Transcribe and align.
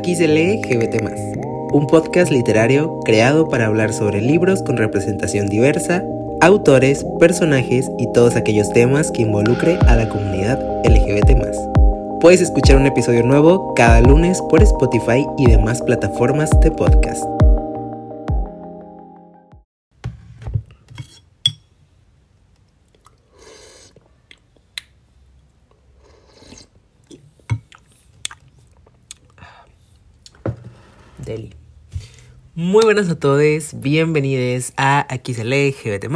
Aquí 0.00 0.16
se 0.16 0.28
lee 0.28 0.62
GBT, 0.62 0.96
un 1.74 1.86
podcast 1.86 2.32
literario 2.32 3.00
creado 3.04 3.50
para 3.50 3.66
hablar 3.66 3.92
sobre 3.92 4.22
libros 4.22 4.62
con 4.62 4.78
representación 4.78 5.46
diversa, 5.46 6.02
autores, 6.40 7.04
personajes 7.18 7.90
y 7.98 8.10
todos 8.14 8.34
aquellos 8.34 8.72
temas 8.72 9.10
que 9.10 9.20
involucre 9.20 9.78
a 9.88 9.96
la 9.96 10.08
comunidad 10.08 10.58
LGBT. 10.86 11.32
Puedes 12.18 12.40
escuchar 12.40 12.78
un 12.78 12.86
episodio 12.86 13.22
nuevo 13.24 13.74
cada 13.74 14.00
lunes 14.00 14.40
por 14.48 14.62
Spotify 14.62 15.26
y 15.36 15.50
demás 15.50 15.82
plataformas 15.82 16.48
de 16.62 16.70
podcast. 16.70 17.22
Muy 32.70 32.84
buenas 32.84 33.08
a 33.08 33.18
todos, 33.18 33.80
bienvenidos 33.80 34.72
a 34.76 35.04
Aquí 35.12 35.34
se 35.34 35.42
lee 35.42 35.72
GBT 35.72 36.06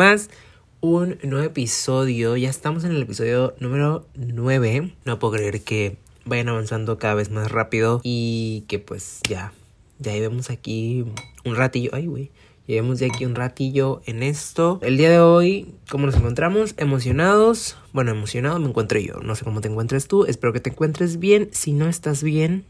un 0.80 1.18
nuevo 1.24 1.44
episodio, 1.44 2.36
ya 2.36 2.48
estamos 2.48 2.84
en 2.84 2.92
el 2.92 3.02
episodio 3.02 3.56
número 3.58 4.06
9, 4.14 4.94
no 5.04 5.18
puedo 5.18 5.32
creer 5.34 5.62
que 5.62 5.96
vayan 6.24 6.50
avanzando 6.50 6.96
cada 6.96 7.14
vez 7.14 7.32
más 7.32 7.50
rápido 7.50 8.00
y 8.04 8.66
que 8.68 8.78
pues 8.78 9.18
ya, 9.28 9.52
ya 9.98 10.12
llevemos 10.12 10.48
aquí 10.48 11.04
un 11.44 11.56
ratillo, 11.56 11.90
ay 11.92 12.06
güey, 12.06 12.30
llevemos 12.68 13.00
ya 13.00 13.08
aquí 13.08 13.24
un 13.24 13.34
ratillo 13.34 14.00
en 14.06 14.22
esto. 14.22 14.78
El 14.80 14.96
día 14.96 15.10
de 15.10 15.18
hoy, 15.18 15.74
¿cómo 15.91 16.06
nos 16.06 16.14
encontramos? 16.14 16.74
Emocionados, 16.77 17.77
bueno, 17.92 18.12
emocionado 18.12 18.60
me 18.60 18.68
encuentro 18.68 19.00
yo, 19.00 19.14
no 19.14 19.34
sé 19.34 19.42
cómo 19.42 19.60
te 19.60 19.66
encuentres 19.66 20.06
tú, 20.06 20.24
espero 20.24 20.52
que 20.52 20.60
te 20.60 20.70
encuentres 20.70 21.18
bien, 21.18 21.48
si 21.50 21.72
no 21.72 21.88
estás 21.88 22.22
bien, 22.22 22.64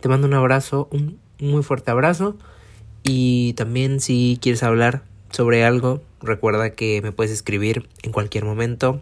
te 0.00 0.08
mando 0.08 0.28
un 0.28 0.34
abrazo, 0.34 0.86
un 0.92 1.18
muy 1.40 1.64
fuerte 1.64 1.90
abrazo. 1.90 2.36
Y 3.06 3.52
también 3.54 4.00
si 4.00 4.38
quieres 4.40 4.62
hablar 4.62 5.02
sobre 5.30 5.64
algo, 5.64 6.02
recuerda 6.20 6.70
que 6.70 7.00
me 7.02 7.12
puedes 7.12 7.32
escribir 7.32 7.88
en 8.02 8.12
cualquier 8.12 8.44
momento 8.44 9.00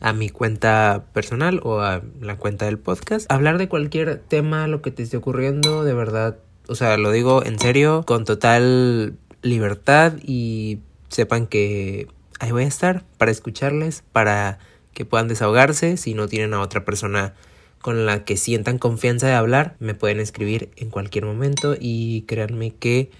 a 0.00 0.12
mi 0.12 0.28
cuenta 0.28 1.04
personal 1.12 1.60
o 1.64 1.80
a 1.80 2.02
la 2.20 2.36
cuenta 2.36 2.66
del 2.66 2.78
podcast. 2.78 3.30
Hablar 3.30 3.58
de 3.58 3.68
cualquier 3.68 4.18
tema, 4.18 4.68
lo 4.68 4.82
que 4.82 4.90
te 4.90 5.02
esté 5.02 5.16
ocurriendo, 5.16 5.84
de 5.84 5.94
verdad, 5.94 6.38
o 6.68 6.74
sea, 6.74 6.96
lo 6.96 7.10
digo 7.10 7.44
en 7.44 7.58
serio, 7.58 8.04
con 8.06 8.24
total 8.24 9.16
libertad 9.42 10.14
y 10.22 10.78
sepan 11.08 11.46
que 11.46 12.06
ahí 12.38 12.52
voy 12.52 12.64
a 12.64 12.68
estar 12.68 13.04
para 13.16 13.30
escucharles, 13.30 14.04
para 14.12 14.58
que 14.92 15.04
puedan 15.04 15.28
desahogarse 15.28 15.96
si 15.96 16.14
no 16.14 16.28
tienen 16.28 16.54
a 16.54 16.60
otra 16.60 16.84
persona 16.84 17.34
con 17.80 18.06
la 18.06 18.24
que 18.24 18.36
sientan 18.36 18.78
confianza 18.78 19.26
de 19.26 19.34
hablar, 19.34 19.76
me 19.78 19.94
pueden 19.94 20.20
escribir 20.20 20.70
en 20.76 20.90
cualquier 20.90 21.24
momento 21.24 21.76
y 21.78 22.22
créanme 22.22 22.72
que 22.72 23.10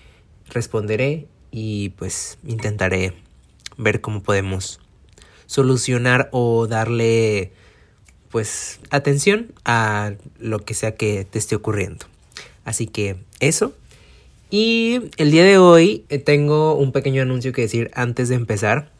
responderé 0.48 1.26
y 1.50 1.90
pues 1.90 2.38
intentaré 2.46 3.14
ver 3.76 4.00
cómo 4.00 4.22
podemos 4.22 4.80
solucionar 5.46 6.28
o 6.32 6.66
darle 6.66 7.52
pues 8.30 8.80
atención 8.90 9.52
a 9.64 10.12
lo 10.38 10.58
que 10.60 10.74
sea 10.74 10.94
que 10.96 11.24
te 11.24 11.38
esté 11.38 11.56
ocurriendo. 11.56 12.06
Así 12.64 12.86
que 12.86 13.16
eso. 13.40 13.72
Y 14.50 15.10
el 15.16 15.30
día 15.30 15.44
de 15.44 15.58
hoy 15.58 16.04
eh, 16.08 16.18
tengo 16.18 16.74
un 16.74 16.92
pequeño 16.92 17.22
anuncio 17.22 17.52
que 17.52 17.62
decir 17.62 17.90
antes 17.94 18.28
de 18.28 18.34
empezar. 18.34 18.90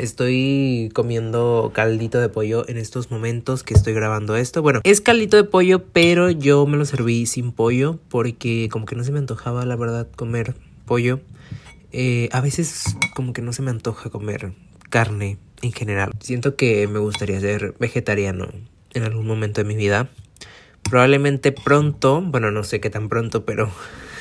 Estoy 0.00 0.90
comiendo 0.94 1.72
caldito 1.74 2.22
de 2.22 2.30
pollo 2.30 2.66
en 2.66 2.78
estos 2.78 3.10
momentos 3.10 3.62
que 3.62 3.74
estoy 3.74 3.92
grabando 3.92 4.34
esto. 4.34 4.62
Bueno, 4.62 4.80
es 4.82 5.02
caldito 5.02 5.36
de 5.36 5.44
pollo, 5.44 5.84
pero 5.92 6.30
yo 6.30 6.64
me 6.64 6.78
lo 6.78 6.86
serví 6.86 7.26
sin 7.26 7.52
pollo 7.52 7.98
porque 8.08 8.70
como 8.72 8.86
que 8.86 8.96
no 8.96 9.04
se 9.04 9.12
me 9.12 9.18
antojaba, 9.18 9.66
la 9.66 9.76
verdad, 9.76 10.08
comer 10.16 10.54
pollo. 10.86 11.20
Eh, 11.92 12.30
a 12.32 12.40
veces 12.40 12.96
como 13.14 13.34
que 13.34 13.42
no 13.42 13.52
se 13.52 13.60
me 13.60 13.70
antoja 13.70 14.08
comer 14.08 14.54
carne 14.88 15.36
en 15.60 15.72
general. 15.72 16.12
Siento 16.20 16.56
que 16.56 16.88
me 16.88 16.98
gustaría 16.98 17.38
ser 17.38 17.74
vegetariano 17.78 18.48
en 18.94 19.02
algún 19.02 19.26
momento 19.26 19.60
de 19.60 19.68
mi 19.68 19.76
vida. 19.76 20.08
Probablemente 20.88 21.52
pronto, 21.52 22.22
bueno, 22.22 22.50
no 22.50 22.64
sé 22.64 22.80
qué 22.80 22.88
tan 22.88 23.10
pronto, 23.10 23.44
pero 23.44 23.70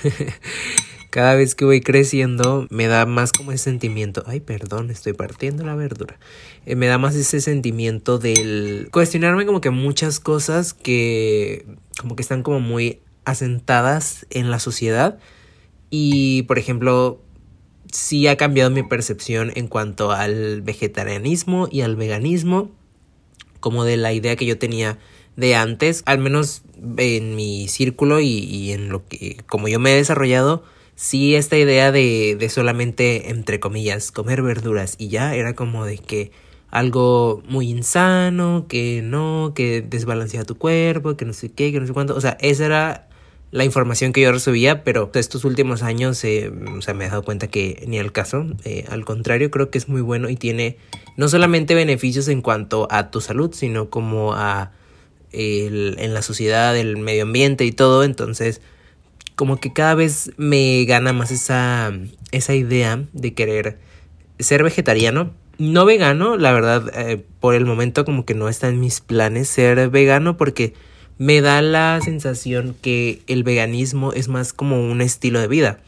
cada 1.10 1.36
vez 1.36 1.56
que 1.56 1.66
voy 1.66 1.82
creciendo 1.82 2.68
me 2.70 2.88
da 2.88 3.06
más 3.06 3.32
como 3.32 3.52
ese 3.52 3.66
sentimiento, 3.66 4.24
ay 4.28 4.40
perdón, 4.40 4.92
estoy 4.92 5.14
partiendo 5.14 5.66
la 5.66 5.76
verdura, 5.76 6.20
eh, 6.66 6.76
me 6.76 6.88
da 6.88 6.98
más 6.98 7.16
ese 7.16 7.42
sentimiento 7.42 8.20
del 8.20 8.90
cuestionarme 8.92 9.46
como 9.46 9.62
que 9.62 9.72
muchas 9.72 10.20
cosas 10.20 10.74
que 10.74 11.66
como 12.00 12.16
que 12.16 12.22
están 12.22 12.44
como 12.44 12.60
muy 12.60 13.02
asentadas 13.26 14.26
en 14.30 14.52
la 14.52 14.60
sociedad. 14.60 15.20
Y 15.90 16.44
por 16.44 16.60
ejemplo 16.60 17.22
sí 17.92 18.28
ha 18.28 18.38
cambiado 18.38 18.70
mi 18.70 18.84
percepción 18.84 19.52
en 19.56 19.68
cuanto 19.68 20.12
al 20.12 20.62
vegetarianismo 20.62 21.68
y 21.72 21.82
al 21.82 21.96
veganismo 21.96 22.72
como 23.60 23.84
de 23.84 23.98
la 23.98 24.14
idea 24.14 24.36
que 24.36 24.46
yo 24.46 24.58
tenía 24.60 25.00
de 25.36 25.56
antes, 25.56 26.04
al 26.06 26.20
menos 26.20 26.62
en 26.98 27.36
mi 27.36 27.68
círculo 27.68 28.20
y, 28.20 28.28
y 28.28 28.72
en 28.72 28.90
lo 28.90 29.06
que 29.08 29.38
como 29.48 29.68
yo 29.68 29.80
me 29.80 29.94
he 29.94 29.96
desarrollado, 29.96 30.64
sí 31.00 31.36
esta 31.36 31.58
idea 31.58 31.94
de, 31.94 32.36
de 32.38 32.50
solamente, 32.50 33.30
entre 33.30 33.62
comillas, 33.62 34.12
comer 34.12 34.42
verduras 34.42 34.96
y 34.98 35.08
ya 35.08 35.34
era 35.34 35.56
como 35.56 35.86
de 35.86 35.98
que 35.98 36.34
algo 36.72 37.42
muy 37.48 37.70
insano, 37.70 38.66
que 38.68 39.02
no, 39.02 39.54
que 39.56 39.82
desbalancea 39.82 40.44
tu 40.44 40.58
cuerpo, 40.58 41.16
que 41.16 41.24
no 41.24 41.32
sé 41.32 41.54
qué, 41.54 41.72
que 41.72 41.80
no 41.80 41.88
sé 41.88 41.94
cuánto. 41.94 42.16
O 42.16 42.22
sea, 42.22 42.38
esa 42.42 42.66
era 42.66 43.08
la 43.52 43.64
información 43.64 44.12
que 44.12 44.20
yo 44.20 44.34
recibía, 44.34 44.84
pero 44.84 45.10
estos 45.14 45.46
últimos 45.46 45.84
años 45.84 46.22
eh, 46.26 46.52
o 46.78 46.82
sea, 46.82 46.94
me 46.94 47.06
he 47.06 47.10
dado 47.10 47.24
cuenta 47.24 47.48
que 47.48 47.82
ni 47.88 47.98
al 47.98 48.12
caso. 48.12 48.46
Eh, 48.66 48.84
al 48.90 49.06
contrario, 49.06 49.50
creo 49.52 49.70
que 49.72 49.78
es 49.78 49.88
muy 49.88 50.02
bueno 50.02 50.30
y 50.30 50.36
tiene 50.36 50.76
no 51.16 51.30
solamente 51.30 51.76
beneficios 51.76 52.28
en 52.28 52.42
cuanto 52.42 52.90
a 52.92 53.10
tu 53.10 53.22
salud, 53.22 53.54
sino 53.54 53.90
como 53.90 54.34
a 54.34 54.74
el, 55.32 55.96
en 55.98 56.14
la 56.14 56.22
sociedad, 56.24 56.78
el 56.78 56.98
medio 56.98 57.24
ambiente 57.24 57.64
y 57.64 57.72
todo. 57.72 58.04
Entonces, 58.04 58.60
como 59.40 59.56
que 59.56 59.72
cada 59.72 59.96
vez 59.96 60.34
me 60.36 60.84
gana 60.84 61.14
más 61.14 61.32
esa, 61.32 61.94
esa 62.34 62.56
idea 62.56 63.06
de 63.14 63.34
querer 63.34 63.80
ser 64.38 64.64
vegetariano. 64.64 65.34
No 65.58 65.86
vegano, 65.86 66.36
la 66.36 66.52
verdad, 66.52 66.92
eh, 66.94 67.24
por 67.40 67.56
el 67.56 67.66
momento 67.66 68.04
como 68.04 68.26
que 68.26 68.34
no 68.34 68.50
está 68.50 68.68
en 68.68 68.82
mis 68.82 69.00
planes 69.00 69.48
ser 69.48 69.90
vegano 69.92 70.36
porque 70.36 70.74
me 71.18 71.40
da 71.40 71.62
la 71.62 72.02
sensación 72.04 72.76
que 72.82 73.22
el 73.28 73.44
veganismo 73.44 74.12
es 74.12 74.28
más 74.28 74.52
como 74.52 74.86
un 74.86 75.00
estilo 75.00 75.40
de 75.40 75.48
vida. 75.48 75.80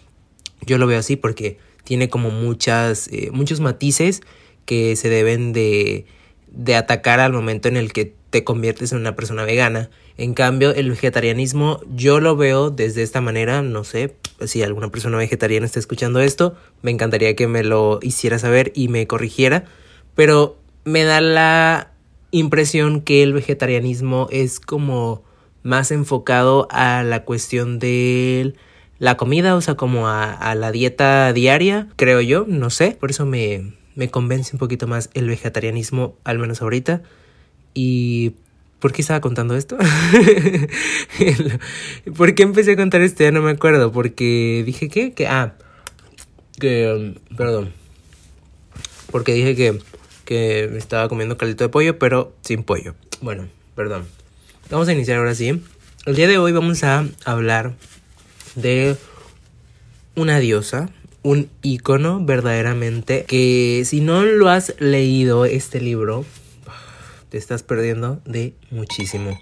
Yo 0.65 0.77
lo 0.77 0.87
veo 0.87 0.99
así 0.99 1.17
porque 1.17 1.57
tiene 1.83 2.07
como 2.07 2.29
muchas, 2.29 3.09
eh, 3.11 3.31
muchos 3.33 3.59
matices 3.59 4.21
que 4.63 4.95
se 4.95 5.09
deben 5.09 5.51
de, 5.51 6.05
de 6.47 6.77
atacar 6.77 7.19
al 7.19 7.33
momento 7.33 7.67
en 7.67 7.75
el 7.75 7.91
que 7.91 8.15
te 8.29 8.45
conviertes 8.45 8.93
en 8.93 8.99
una 8.99 9.13
persona 9.13 9.43
vegana. 9.43 9.89
En 10.21 10.35
cambio, 10.35 10.71
el 10.75 10.87
vegetarianismo 10.87 11.79
yo 11.95 12.19
lo 12.19 12.35
veo 12.35 12.69
desde 12.69 13.01
esta 13.01 13.21
manera, 13.21 13.63
no 13.63 13.83
sé, 13.83 14.13
si 14.45 14.61
alguna 14.61 14.89
persona 14.89 15.17
vegetariana 15.17 15.65
está 15.65 15.79
escuchando 15.79 16.19
esto, 16.19 16.55
me 16.83 16.91
encantaría 16.91 17.35
que 17.35 17.47
me 17.47 17.63
lo 17.63 17.97
hiciera 18.03 18.37
saber 18.37 18.71
y 18.75 18.87
me 18.87 19.07
corrigiera, 19.07 19.65
pero 20.13 20.59
me 20.83 21.05
da 21.05 21.21
la 21.21 21.89
impresión 22.29 23.01
que 23.01 23.23
el 23.23 23.33
vegetarianismo 23.33 24.27
es 24.29 24.59
como 24.59 25.23
más 25.63 25.89
enfocado 25.89 26.67
a 26.69 27.01
la 27.01 27.23
cuestión 27.23 27.79
de 27.79 28.53
la 28.99 29.17
comida, 29.17 29.55
o 29.55 29.61
sea, 29.61 29.73
como 29.73 30.07
a, 30.07 30.53
la 30.53 30.71
dieta 30.71 31.33
diaria, 31.33 31.87
creo 31.95 32.21
yo, 32.21 32.45
no 32.47 32.69
sé, 32.69 32.95
por 32.99 33.09
eso 33.09 33.25
me, 33.25 33.73
me 33.95 34.11
convence 34.11 34.51
un 34.53 34.59
poquito 34.59 34.85
más 34.85 35.09
el 35.15 35.27
vegetarianismo, 35.27 36.13
al 36.23 36.37
menos 36.37 36.61
ahorita. 36.61 37.01
Y 37.73 38.33
¿Por 38.81 38.93
qué 38.93 39.03
estaba 39.03 39.21
contando 39.21 39.55
esto? 39.55 39.77
¿Por 42.17 42.33
qué 42.33 42.41
empecé 42.41 42.71
a 42.71 42.75
contar 42.75 43.01
esto? 43.01 43.23
Ya 43.23 43.31
no 43.31 43.43
me 43.43 43.51
acuerdo. 43.51 43.91
Porque 43.91 44.63
dije 44.65 44.89
que, 44.89 45.13
que, 45.13 45.27
ah, 45.27 45.53
que, 46.59 46.91
um, 46.91 47.13
perdón. 47.37 47.73
Porque 49.11 49.33
dije 49.33 49.55
que, 49.55 49.77
que 50.25 50.63
estaba 50.77 51.07
comiendo 51.09 51.37
caldito 51.37 51.63
de 51.63 51.69
pollo, 51.69 51.99
pero 51.99 52.33
sin 52.41 52.63
pollo. 52.63 52.95
Bueno, 53.21 53.47
perdón. 53.75 54.07
Vamos 54.71 54.87
a 54.87 54.93
iniciar 54.93 55.19
ahora 55.19 55.35
sí. 55.35 55.61
El 56.07 56.15
día 56.15 56.27
de 56.27 56.39
hoy 56.39 56.51
vamos 56.51 56.83
a 56.83 57.05
hablar 57.23 57.73
de 58.55 58.95
una 60.15 60.39
diosa, 60.39 60.89
un 61.21 61.51
icono 61.61 62.25
verdaderamente 62.25 63.25
que 63.27 63.83
si 63.85 64.01
no 64.01 64.23
lo 64.23 64.49
has 64.49 64.73
leído 64.79 65.45
este 65.45 65.79
libro, 65.79 66.25
te 67.31 67.37
estás 67.37 67.63
perdiendo 67.63 68.21
de 68.25 68.55
muchísimo. 68.71 69.39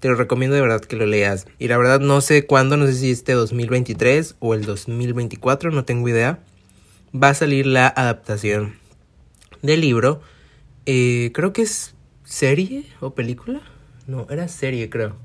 Te 0.00 0.08
lo 0.08 0.16
recomiendo 0.16 0.54
de 0.54 0.60
verdad 0.60 0.82
que 0.82 0.96
lo 0.96 1.06
leas. 1.06 1.46
Y 1.58 1.68
la 1.68 1.78
verdad 1.78 1.98
no 1.98 2.20
sé 2.20 2.44
cuándo, 2.44 2.76
no 2.76 2.86
sé 2.86 2.92
si 2.92 3.10
este 3.10 3.32
2023 3.32 4.36
o 4.38 4.52
el 4.52 4.66
2024, 4.66 5.70
no 5.70 5.86
tengo 5.86 6.06
idea. 6.10 6.40
Va 7.14 7.30
a 7.30 7.34
salir 7.34 7.66
la 7.66 7.86
adaptación 7.88 8.74
del 9.62 9.80
libro. 9.80 10.20
Eh, 10.84 11.30
creo 11.32 11.54
que 11.54 11.62
es 11.62 11.94
serie 12.22 12.84
o 13.00 13.14
película. 13.14 13.62
No, 14.06 14.26
era 14.28 14.46
serie 14.48 14.90
creo. 14.90 15.16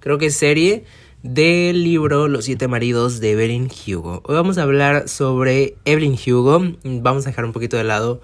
Creo 0.00 0.16
que 0.16 0.26
es 0.26 0.34
serie 0.34 0.84
del 1.22 1.84
libro 1.84 2.28
Los 2.28 2.46
siete 2.46 2.66
maridos 2.66 3.20
de 3.20 3.32
Evelyn 3.32 3.68
Hugo. 3.86 4.22
Hoy 4.24 4.36
vamos 4.36 4.56
a 4.56 4.62
hablar 4.62 5.06
sobre 5.06 5.76
Evelyn 5.84 6.14
Hugo. 6.14 6.62
Vamos 6.82 7.26
a 7.26 7.28
dejar 7.28 7.44
un 7.44 7.52
poquito 7.52 7.76
de 7.76 7.84
lado 7.84 8.22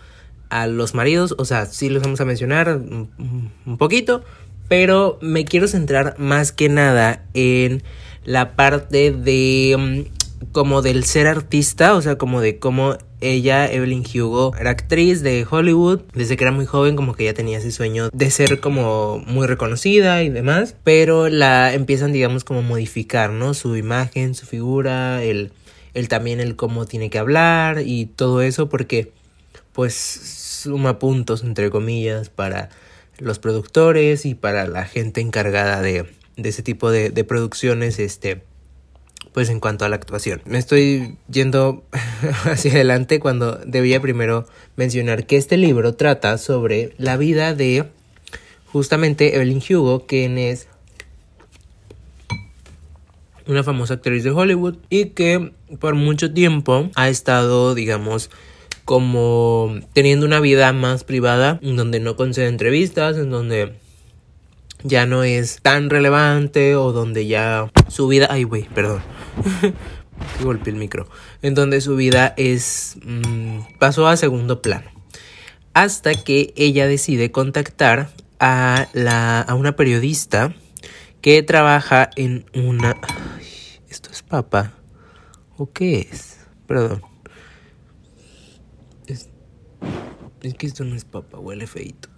a 0.50 0.66
los 0.66 0.94
maridos, 0.94 1.34
o 1.38 1.44
sea, 1.44 1.66
sí 1.66 1.88
los 1.88 2.02
vamos 2.02 2.20
a 2.20 2.24
mencionar 2.24 2.78
un 2.78 3.78
poquito, 3.78 4.22
pero 4.68 5.18
me 5.20 5.44
quiero 5.44 5.68
centrar 5.68 6.18
más 6.18 6.52
que 6.52 6.68
nada 6.68 7.24
en 7.34 7.82
la 8.24 8.56
parte 8.56 9.10
de 9.10 9.76
mm, 9.78 10.18
como 10.52 10.82
del 10.82 11.04
ser 11.04 11.26
artista, 11.26 11.94
o 11.94 12.02
sea, 12.02 12.16
como 12.16 12.40
de 12.40 12.58
cómo 12.58 12.98
ella, 13.20 13.70
Evelyn 13.70 14.04
Hugo, 14.04 14.52
era 14.58 14.70
actriz 14.70 15.22
de 15.22 15.46
Hollywood. 15.48 16.02
Desde 16.14 16.36
que 16.36 16.44
era 16.44 16.52
muy 16.52 16.66
joven, 16.66 16.94
como 16.94 17.14
que 17.14 17.24
ya 17.24 17.34
tenía 17.34 17.58
ese 17.58 17.72
sueño 17.72 18.10
de 18.12 18.30
ser 18.30 18.60
como 18.60 19.18
muy 19.26 19.46
reconocida 19.46 20.22
y 20.22 20.28
demás. 20.28 20.76
Pero 20.84 21.28
la 21.28 21.74
empiezan, 21.74 22.12
digamos, 22.12 22.44
como 22.44 22.62
modificar, 22.62 23.30
¿no? 23.30 23.54
Su 23.54 23.76
imagen, 23.76 24.34
su 24.34 24.46
figura, 24.46 25.22
el, 25.22 25.52
el 25.94 26.08
también 26.08 26.40
el 26.40 26.54
cómo 26.54 26.86
tiene 26.86 27.10
que 27.10 27.18
hablar 27.18 27.82
y 27.84 28.06
todo 28.06 28.42
eso, 28.42 28.68
porque 28.68 29.12
pues 29.78 29.94
suma 29.94 30.98
puntos, 30.98 31.44
entre 31.44 31.70
comillas, 31.70 32.30
para 32.30 32.68
los 33.18 33.38
productores 33.38 34.26
y 34.26 34.34
para 34.34 34.66
la 34.66 34.84
gente 34.84 35.20
encargada 35.20 35.80
de, 35.82 36.04
de 36.36 36.48
ese 36.48 36.64
tipo 36.64 36.90
de, 36.90 37.10
de 37.10 37.22
producciones, 37.22 38.00
este 38.00 38.42
pues 39.32 39.50
en 39.50 39.60
cuanto 39.60 39.84
a 39.84 39.88
la 39.88 39.94
actuación. 39.94 40.42
Me 40.46 40.58
estoy 40.58 41.16
yendo 41.30 41.84
hacia 42.44 42.72
adelante 42.72 43.20
cuando 43.20 43.54
debía 43.54 44.00
primero 44.00 44.48
mencionar 44.74 45.26
que 45.26 45.36
este 45.36 45.56
libro 45.56 45.94
trata 45.94 46.38
sobre 46.38 46.92
la 46.98 47.16
vida 47.16 47.54
de 47.54 47.84
justamente 48.72 49.36
Evelyn 49.36 49.62
Hugo, 49.62 50.06
quien 50.06 50.38
es 50.38 50.66
una 53.46 53.62
famosa 53.62 53.94
actriz 53.94 54.24
de 54.24 54.32
Hollywood 54.32 54.78
y 54.90 55.10
que 55.10 55.52
por 55.78 55.94
mucho 55.94 56.34
tiempo 56.34 56.90
ha 56.96 57.08
estado, 57.08 57.76
digamos, 57.76 58.28
como 58.88 59.78
teniendo 59.92 60.24
una 60.24 60.40
vida 60.40 60.72
más 60.72 61.04
privada, 61.04 61.58
en 61.60 61.76
donde 61.76 62.00
no 62.00 62.16
concede 62.16 62.48
entrevistas, 62.48 63.18
en 63.18 63.28
donde 63.28 63.74
ya 64.82 65.04
no 65.04 65.24
es 65.24 65.60
tan 65.60 65.90
relevante 65.90 66.74
o 66.74 66.92
donde 66.92 67.26
ya 67.26 67.70
su 67.88 68.08
vida, 68.08 68.28
ay 68.30 68.44
güey, 68.44 68.62
perdón, 68.62 69.02
golpeé 70.42 70.72
el 70.72 70.78
micro, 70.78 71.06
en 71.42 71.52
donde 71.52 71.82
su 71.82 71.96
vida 71.96 72.32
es 72.38 72.96
mm, 73.04 73.58
pasó 73.78 74.08
a 74.08 74.16
segundo 74.16 74.62
plano, 74.62 74.90
hasta 75.74 76.14
que 76.14 76.54
ella 76.56 76.86
decide 76.86 77.30
contactar 77.30 78.08
a 78.40 78.88
la 78.94 79.42
a 79.42 79.54
una 79.54 79.76
periodista 79.76 80.54
que 81.20 81.42
trabaja 81.42 82.08
en 82.16 82.46
una, 82.54 82.96
esto 83.90 84.08
es 84.10 84.22
papa 84.22 84.72
o 85.58 85.70
qué 85.70 86.08
es, 86.10 86.38
perdón. 86.66 87.02
Es, 89.08 89.28
es 90.42 90.54
que 90.54 90.66
esto 90.66 90.84
no 90.84 90.94
es 90.94 91.04
papa, 91.04 91.38
huele 91.38 91.66
feito. 91.66 92.08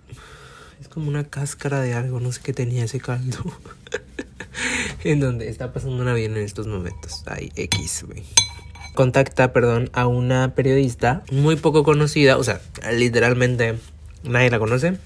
Es 0.80 0.88
como 0.88 1.08
una 1.08 1.24
cáscara 1.24 1.80
de 1.80 1.94
algo, 1.94 2.20
no 2.20 2.32
sé 2.32 2.40
qué 2.42 2.52
tenía 2.52 2.84
ese 2.84 3.00
caldo. 3.00 3.38
en 5.04 5.20
donde 5.20 5.48
está 5.48 5.72
pasando 5.72 6.00
una 6.02 6.14
bien 6.14 6.32
en 6.36 6.44
estos 6.44 6.66
momentos. 6.66 7.22
Ay, 7.26 7.52
X, 7.54 8.04
güey. 8.06 8.22
Contacta, 8.94 9.52
perdón, 9.52 9.90
a 9.92 10.06
una 10.06 10.54
periodista 10.54 11.22
muy 11.30 11.56
poco 11.56 11.84
conocida, 11.84 12.36
o 12.36 12.44
sea, 12.44 12.60
literalmente 12.92 13.78
nadie 14.24 14.50
la 14.50 14.58
conoce, 14.58 14.98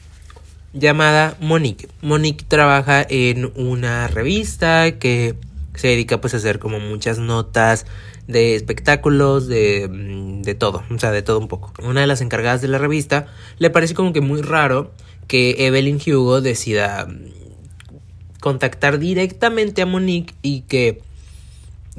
llamada 0.72 1.36
Monique. 1.40 1.88
Monique 2.00 2.44
trabaja 2.46 3.06
en 3.08 3.52
una 3.56 4.08
revista 4.08 4.98
que 4.98 5.34
se 5.74 5.88
dedica 5.88 6.20
pues 6.20 6.34
a 6.34 6.38
hacer 6.38 6.58
como 6.58 6.80
muchas 6.80 7.18
notas 7.18 7.86
de 8.26 8.54
espectáculos, 8.54 9.46
de, 9.46 9.88
mm, 9.90 10.42
de 10.42 10.54
todo, 10.54 10.82
o 10.90 10.98
sea, 10.98 11.10
de 11.10 11.22
todo 11.22 11.38
un 11.38 11.48
poco. 11.48 11.72
Una 11.82 12.00
de 12.00 12.06
las 12.06 12.20
encargadas 12.20 12.60
de 12.62 12.68
la 12.68 12.78
revista 12.78 13.26
le 13.58 13.70
parece 13.70 13.94
como 13.94 14.12
que 14.12 14.20
muy 14.20 14.42
raro 14.42 14.92
que 15.26 15.66
Evelyn 15.66 16.00
Hugo 16.06 16.40
decida 16.40 17.06
mm, 17.06 18.40
contactar 18.40 18.98
directamente 18.98 19.82
a 19.82 19.86
Monique 19.86 20.34
y 20.42 20.62
que, 20.62 21.00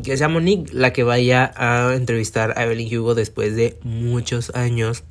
que 0.04 0.18
sea 0.18 0.30
Monique 0.30 0.72
la 0.74 0.94
que 0.94 1.04
vaya 1.04 1.52
a 1.56 1.94
entrevistar 1.96 2.54
a 2.58 2.64
Evelyn 2.64 2.98
Hugo 2.98 3.16
después 3.16 3.56
de 3.56 3.78
muchos 3.84 4.54
años 4.56 5.04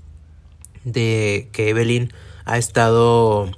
de 0.84 1.48
que 1.52 1.70
Evelyn 1.70 2.12
ha 2.44 2.58
estado 2.58 3.50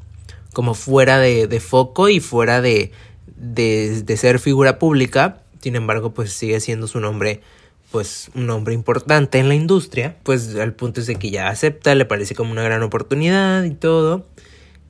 como 0.53 0.75
fuera 0.75 1.19
de, 1.19 1.47
de 1.49 1.61
foco 1.61 2.09
y 2.09 2.21
fuera 2.21 2.63
de, 2.63 2.93
de, 3.37 4.03
de, 4.03 4.17
ser 4.17 4.39
figura 4.39 4.79
pública. 4.79 5.43
Sin 5.61 5.77
embargo, 5.77 6.15
pues 6.15 6.33
sigue 6.33 6.61
siendo 6.61 6.87
su 6.87 7.01
nombre, 7.01 7.41
pues 7.91 8.31
un 8.35 8.47
nombre 8.47 8.75
importante 8.75 9.39
en 9.39 9.49
la 9.49 9.55
industria. 9.55 10.17
Pues 10.23 10.55
al 10.57 10.75
punto 10.75 11.01
es 11.01 11.07
de 11.07 11.17
que 11.17 11.31
ya 11.31 11.49
acepta, 11.49 11.95
le 11.95 12.05
parece 12.05 12.35
como 12.35 12.53
una 12.53 12.63
gran 12.63 12.83
oportunidad 12.83 13.65
y 13.65 13.71
todo 13.71 14.27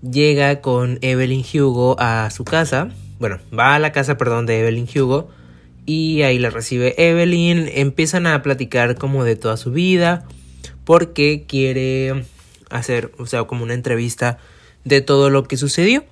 llega 0.03 0.61
con 0.61 0.99
Evelyn 1.03 1.45
Hugo 1.45 1.97
a 1.99 2.31
su 2.31 2.45
casa. 2.45 2.91
Bueno, 3.19 3.39
va 3.57 3.75
a 3.75 3.79
la 3.79 3.93
casa, 3.93 4.17
perdón, 4.17 4.47
de 4.47 4.61
Evelyn 4.61 4.89
Hugo. 4.95 5.29
Y 5.85 6.23
ahí 6.23 6.39
la 6.39 6.51
recibe 6.51 6.95
Evelyn. 6.99 7.69
Empiezan 7.73 8.27
a 8.27 8.43
platicar 8.43 8.97
como 8.97 9.25
de 9.25 9.37
toda 9.37 9.57
su 9.57 9.73
vida. 9.73 10.25
Porque 10.85 11.45
quiere 11.47 12.25
hacer, 12.71 13.13
o 13.19 13.27
sea, 13.27 13.45
como 13.45 13.65
una 13.65 13.75
entrevista 13.75 14.39
de 14.85 15.01
todo 15.01 15.31
lo 15.31 15.45
que 15.45 15.57
sucedió. 15.57 16.05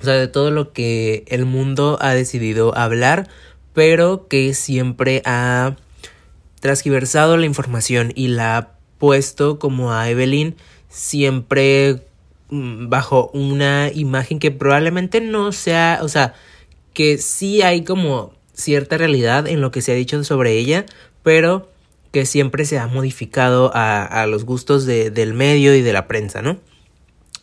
O 0.00 0.04
sea, 0.04 0.14
de 0.14 0.28
todo 0.28 0.50
lo 0.50 0.72
que 0.72 1.24
el 1.28 1.46
mundo 1.46 1.98
ha 2.00 2.14
decidido 2.14 2.76
hablar. 2.76 3.28
Pero 3.74 4.28
que 4.28 4.54
siempre 4.54 5.20
ha 5.26 5.76
transgiversado 6.60 7.36
la 7.36 7.44
información 7.44 8.12
y 8.14 8.28
la 8.28 8.56
ha 8.56 8.68
puesto 8.98 9.58
como 9.58 9.92
a 9.92 10.08
Evelyn 10.08 10.56
siempre 10.88 12.00
Mm, 12.50 12.88
bajo 12.88 13.30
una 13.32 13.90
imagen 13.92 14.38
que 14.38 14.50
probablemente 14.50 15.20
no 15.20 15.50
sea, 15.50 15.98
o 16.02 16.08
sea, 16.08 16.34
que 16.92 17.18
sí 17.18 17.62
hay 17.62 17.82
como 17.84 18.32
cierta 18.52 18.96
realidad 18.98 19.48
en 19.48 19.60
lo 19.60 19.70
que 19.70 19.82
se 19.82 19.92
ha 19.92 19.94
dicho 19.96 20.22
sobre 20.24 20.52
ella, 20.52 20.86
pero 21.22 21.68
que 22.12 22.26
siempre 22.26 22.64
se 22.64 22.78
ha 22.78 22.86
modificado 22.86 23.72
a, 23.74 24.24
los 24.28 24.44
gustos 24.44 24.86
del 24.86 25.34
medio 25.34 25.74
y 25.74 25.82
de 25.82 25.92
la 25.92 26.06
prensa, 26.06 26.42
¿no? 26.42 26.60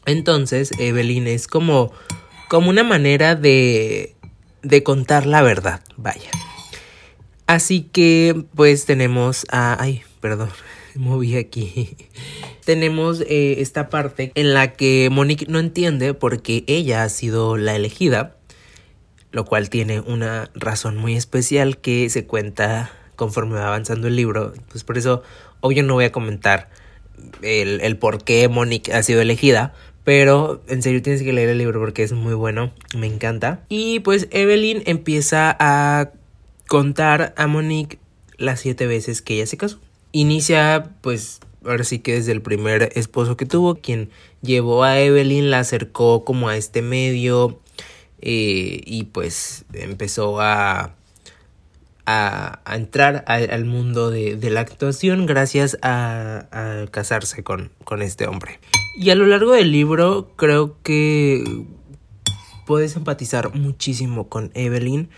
Entonces, 0.06 0.72
Evelyn 0.80 1.28
es 1.28 1.48
como, 1.48 1.92
como 2.48 2.70
una 2.70 2.86
manera 2.86 3.36
de, 3.36 4.16
de 4.62 4.84
contar 4.84 5.26
la 5.26 5.42
verdad, 5.42 5.82
vaya. 5.98 6.30
Así 7.48 7.82
que, 7.82 8.46
pues 8.56 8.86
tenemos 8.86 9.46
a... 9.52 9.82
Ay, 9.82 10.04
perdón, 10.20 10.50
moví 10.96 11.36
aquí 11.36 11.96
tenemos 12.66 13.22
eh, 13.22 13.56
esta 13.60 13.90
parte 13.90 14.32
en 14.36 14.54
la 14.54 14.74
que 14.74 15.10
Monique 15.12 15.46
no 15.48 15.60
entiende 15.60 16.14
porque 16.14 16.64
ella 16.68 17.04
ha 17.04 17.10
sido 17.10 17.58
la 17.58 17.76
elegida, 17.76 18.36
lo 19.32 19.46
cual 19.46 19.70
tiene 19.70 20.00
una 20.00 20.50
razón 20.54 20.98
muy 20.98 21.16
especial 21.16 21.78
que 21.78 22.10
se 22.10 22.26
cuenta 22.26 22.92
conforme 23.16 23.56
va 23.56 23.68
avanzando 23.68 24.08
el 24.08 24.16
libro. 24.16 24.54
Pues 24.70 24.84
por 24.84 24.98
eso 24.98 25.24
hoy 25.60 25.76
yo 25.76 25.84
no 25.84 25.94
voy 25.96 26.06
a 26.06 26.12
comentar 26.12 26.70
el, 27.42 27.82
el 27.82 27.98
por 27.98 28.24
qué 28.24 28.48
Monique 28.48 28.94
ha 28.94 29.04
sido 29.04 29.22
elegida, 29.22 29.74
pero 30.04 30.62
en 30.68 30.82
serio 30.82 31.02
tienes 31.02 31.22
que 31.22 31.34
leer 31.34 31.50
el 31.50 31.58
libro 31.58 31.80
porque 31.80 32.04
es 32.04 32.14
muy 32.14 32.34
bueno, 32.34 32.72
me 32.96 33.08
encanta. 33.08 33.64
Y 33.70 34.00
pues 34.00 34.28
Evelyn 34.32 34.84
empieza 34.86 35.56
a 35.60 36.12
contar 36.68 37.34
a 37.38 37.48
Monique 37.48 38.00
las 38.38 38.60
siete 38.60 38.88
veces 38.88 39.22
que 39.22 39.36
ella 39.36 39.46
se 39.46 39.58
casó. 39.58 39.80
Inicia 40.12 40.92
pues 41.02 41.40
ahora 41.64 41.84
sí 41.84 42.00
que 42.00 42.14
desde 42.14 42.32
el 42.32 42.42
primer 42.42 42.92
esposo 42.96 43.38
que 43.38 43.46
tuvo, 43.46 43.76
quien 43.76 44.10
llevó 44.42 44.84
a 44.84 45.00
Evelyn, 45.00 45.52
la 45.52 45.60
acercó 45.60 46.26
como 46.26 46.50
a 46.50 46.58
este 46.58 46.82
medio 46.82 47.60
eh, 48.22 48.82
y 48.86 49.04
pues 49.06 49.66
empezó 49.74 50.42
a, 50.42 50.96
a, 52.06 52.62
entrar 52.74 53.24
al 53.28 53.66
mundo 53.66 54.10
de, 54.10 54.38
la 54.50 54.62
actuación 54.62 55.26
gracias 55.26 55.78
a, 55.82 56.48
a 56.52 56.88
casarse 56.88 57.44
con, 57.44 57.72
con 57.84 58.02
este 58.02 58.28
hombre. 58.28 58.60
Y 58.96 59.10
a 59.10 59.16
lo 59.16 59.26
largo 59.26 59.54
del 59.54 59.72
libro 59.72 60.32
creo 60.36 60.78
que 60.84 61.44
puedes 62.66 62.96
empatizar 62.96 63.56
muchísimo 63.56 64.28
con 64.28 64.52
Evelyn. 64.54 65.10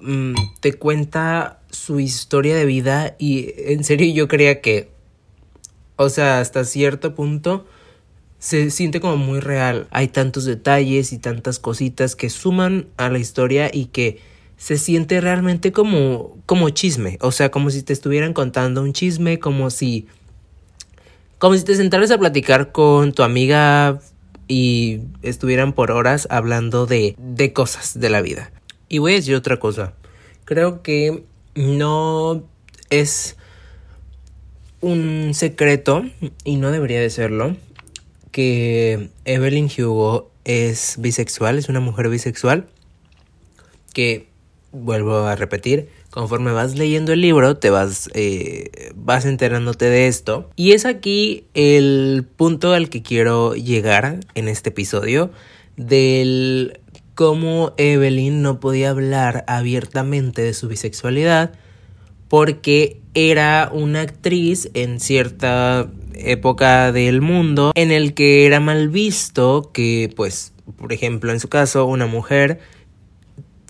Mm, 0.00 0.34
te 0.60 0.74
cuenta 0.74 1.60
su 1.70 2.00
historia 2.00 2.56
de 2.56 2.64
vida 2.64 3.16
y 3.18 3.52
en 3.56 3.84
serio 3.84 4.12
yo 4.12 4.28
creía 4.28 4.60
que 4.60 4.90
o 6.02 6.08
sea, 6.08 6.40
hasta 6.40 6.64
cierto 6.64 7.14
punto 7.14 7.66
se 8.38 8.70
siente 8.70 9.02
como 9.02 9.18
muy 9.18 9.38
real. 9.38 9.86
Hay 9.90 10.08
tantos 10.08 10.46
detalles 10.46 11.12
y 11.12 11.18
tantas 11.18 11.58
cositas 11.58 12.16
que 12.16 12.30
suman 12.30 12.86
a 12.96 13.10
la 13.10 13.18
historia 13.18 13.70
y 13.70 13.84
que 13.86 14.18
se 14.56 14.78
siente 14.78 15.20
realmente 15.20 15.72
como 15.72 16.38
como 16.46 16.70
chisme, 16.70 17.18
o 17.20 17.32
sea, 17.32 17.50
como 17.50 17.68
si 17.68 17.82
te 17.82 17.92
estuvieran 17.92 18.32
contando 18.32 18.80
un 18.80 18.94
chisme, 18.94 19.38
como 19.38 19.68
si 19.68 20.06
como 21.40 21.56
si 21.56 21.64
te 21.64 21.74
sentaras 21.74 22.10
a 22.10 22.18
platicar 22.18 22.70
con 22.70 23.12
tu 23.12 23.22
amiga 23.22 23.98
y 24.46 25.00
estuvieran 25.22 25.72
por 25.72 25.90
horas 25.90 26.28
hablando 26.30 26.84
de 26.84 27.16
de 27.18 27.52
cosas 27.54 27.98
de 27.98 28.10
la 28.10 28.20
vida. 28.20 28.52
Y 28.90 28.98
voy 28.98 29.12
a 29.12 29.16
decir 29.16 29.34
otra 29.34 29.58
cosa. 29.58 29.94
Creo 30.44 30.82
que 30.82 31.24
no 31.54 32.44
es 32.90 33.36
un 34.82 35.32
secreto, 35.32 36.04
y 36.44 36.56
no 36.56 36.70
debería 36.70 37.00
de 37.00 37.08
serlo, 37.08 37.56
que 38.32 39.08
Evelyn 39.24 39.66
Hugo 39.66 40.30
es 40.44 40.96
bisexual, 40.98 41.58
es 41.58 41.70
una 41.70 41.80
mujer 41.80 42.10
bisexual, 42.10 42.68
que, 43.94 44.28
vuelvo 44.72 45.20
a 45.20 45.36
repetir, 45.36 45.88
conforme 46.10 46.52
vas 46.52 46.76
leyendo 46.76 47.12
el 47.12 47.20
libro, 47.20 47.56
te 47.56 47.70
vas, 47.70 48.10
eh, 48.14 48.92
vas 48.94 49.24
enterándote 49.24 49.86
de 49.86 50.08
esto. 50.08 50.50
Y 50.56 50.72
es 50.72 50.84
aquí 50.84 51.44
el 51.54 52.26
punto 52.36 52.72
al 52.72 52.88
que 52.88 53.02
quiero 53.02 53.54
llegar 53.54 54.20
en 54.34 54.48
este 54.48 54.70
episodio, 54.70 55.30
del 55.76 56.80
cómo 57.14 57.72
Evelyn 57.76 58.42
no 58.42 58.60
podía 58.60 58.90
hablar 58.90 59.44
abiertamente 59.46 60.42
de 60.42 60.54
su 60.54 60.68
bisexualidad, 60.68 61.52
porque 62.28 63.00
era 63.14 63.70
una 63.72 64.02
actriz 64.02 64.70
en 64.74 65.00
cierta 65.00 65.90
época 66.14 66.92
del 66.92 67.20
mundo 67.20 67.72
en 67.74 67.90
el 67.90 68.14
que 68.14 68.46
era 68.46 68.60
mal 68.60 68.88
visto 68.88 69.70
que 69.72 70.12
pues 70.14 70.52
por 70.76 70.92
ejemplo 70.92 71.32
en 71.32 71.40
su 71.40 71.48
caso 71.48 71.86
una 71.86 72.06
mujer 72.06 72.60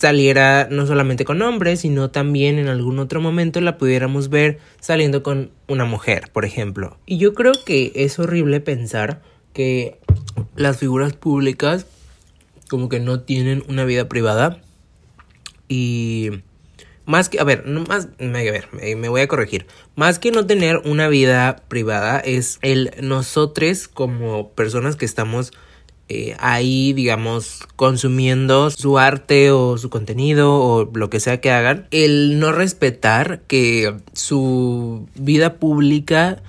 saliera 0.00 0.66
no 0.70 0.86
solamente 0.86 1.24
con 1.24 1.42
hombres 1.42 1.80
sino 1.80 2.10
también 2.10 2.58
en 2.58 2.68
algún 2.68 2.98
otro 2.98 3.20
momento 3.20 3.60
la 3.60 3.76
pudiéramos 3.76 4.30
ver 4.30 4.58
saliendo 4.80 5.22
con 5.22 5.50
una 5.68 5.84
mujer 5.84 6.30
por 6.32 6.44
ejemplo 6.44 6.96
y 7.04 7.18
yo 7.18 7.34
creo 7.34 7.52
que 7.66 7.92
es 7.94 8.18
horrible 8.18 8.60
pensar 8.60 9.20
que 9.52 9.98
las 10.56 10.78
figuras 10.78 11.12
públicas 11.12 11.86
como 12.68 12.88
que 12.88 13.00
no 13.00 13.20
tienen 13.20 13.62
una 13.68 13.84
vida 13.84 14.08
privada 14.08 14.62
y 15.68 16.30
más 17.10 17.28
que, 17.28 17.40
a 17.40 17.44
ver, 17.44 17.66
no 17.66 17.82
más, 17.82 18.08
a 18.20 18.24
ver, 18.24 18.68
me 18.72 19.08
voy 19.08 19.20
a 19.20 19.26
corregir. 19.26 19.66
Más 19.96 20.20
que 20.20 20.30
no 20.30 20.46
tener 20.46 20.76
una 20.84 21.08
vida 21.08 21.64
privada 21.66 22.20
es 22.20 22.60
el 22.62 22.92
nosotros 23.00 23.88
como 23.88 24.50
personas 24.50 24.94
que 24.94 25.06
estamos 25.06 25.52
eh, 26.12 26.34
ahí, 26.40 26.92
digamos, 26.92 27.60
consumiendo 27.76 28.70
su 28.70 28.98
arte 28.98 29.52
o 29.52 29.78
su 29.78 29.90
contenido 29.90 30.52
o 30.54 30.90
lo 30.92 31.08
que 31.08 31.20
sea 31.20 31.40
que 31.40 31.52
hagan, 31.52 31.86
el 31.92 32.40
no 32.40 32.50
respetar 32.50 33.42
que 33.46 33.94
su 34.12 35.06
vida 35.14 35.54
pública 35.60 36.42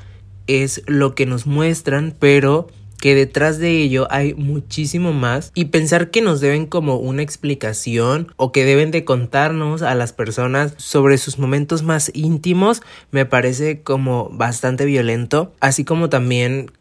es 0.48 0.82
lo 0.88 1.13
que 1.13 1.27
nos 1.27 1.46
muestran, 1.46 2.15
pero 2.18 2.70
que 3.00 3.13
detrás 3.13 3.60
de 3.60 3.82
ello 3.82 4.08
hay 4.10 4.34
muchísimo 4.34 5.13
más 5.13 5.51
y 5.53 5.65
pensar 5.65 6.10
que 6.10 6.22
nos 6.22 6.41
deben 6.41 6.65
como 6.65 6.96
una 6.96 7.22
explicación 7.22 8.34
o 8.38 8.51
que 8.51 8.65
deben 8.65 8.89
de 8.89 9.06
contarnos 9.06 9.84
a 9.84 9.94
las 9.94 10.12
personas 10.12 10.74
sobre 10.77 11.20
sus 11.20 11.38
momentos 11.38 11.84
más 11.84 12.10
íntimos 12.15 12.82
me 13.12 13.27
parece 13.27 13.82
como 13.82 14.30
bastante 14.30 14.86
violento, 14.86 15.53
así 15.60 15.86
como 15.86 16.10
también 16.10 16.72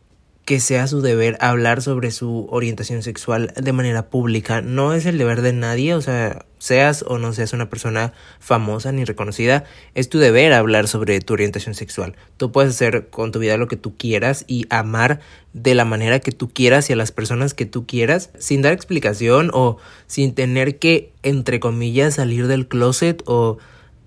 que 0.51 0.59
sea 0.59 0.89
su 0.89 1.01
deber 1.01 1.39
hablar 1.39 1.81
sobre 1.81 2.11
su 2.11 2.49
orientación 2.51 3.05
sexual 3.05 3.55
de 3.55 3.73
manera 3.73 4.11
pública. 4.11 4.63
No 4.63 4.95
es 4.95 5.07
el 5.07 5.17
deber 5.17 5.43
de 5.43 5.53
nadie, 5.53 5.95
o 5.95 6.01
sea, 6.01 6.45
seas 6.59 7.05
o 7.07 7.19
no 7.19 7.33
seas 7.33 7.53
una 7.53 7.71
persona 7.71 8.15
famosa 8.41 8.91
ni 8.91 9.05
reconocida, 9.05 9.63
es 9.95 10.09
tu 10.09 10.19
deber 10.19 10.53
hablar 10.53 10.89
sobre 10.89 11.21
tu 11.21 11.35
orientación 11.35 11.77
sexual. 11.77 12.17
Tú 12.37 12.51
puedes 12.51 12.73
hacer 12.73 13.11
con 13.11 13.31
tu 13.31 13.39
vida 13.39 13.57
lo 13.59 13.69
que 13.69 13.77
tú 13.77 13.97
quieras 13.97 14.45
y 14.49 14.67
amar 14.71 15.21
de 15.53 15.77
la 15.77 15.85
manera 15.85 16.19
que 16.19 16.33
tú 16.33 16.51
quieras 16.53 16.91
y 16.91 16.95
a 16.95 16.97
las 16.97 17.13
personas 17.13 17.55
que 17.55 17.67
tú 17.67 17.87
quieras 17.87 18.31
sin 18.41 18.61
dar 18.61 18.73
explicación 18.73 19.53
o 19.55 19.77
sin 20.09 20.35
tener 20.35 20.81
que, 20.81 21.13
entre 21.23 21.61
comillas, 21.61 22.15
salir 22.15 22.49
del 22.49 22.67
closet 22.67 23.23
o 23.25 23.59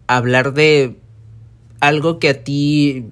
hablar 0.07 0.53
de 0.53 0.97
algo 1.79 2.19
que 2.19 2.27
a 2.27 2.43
ti 2.43 3.05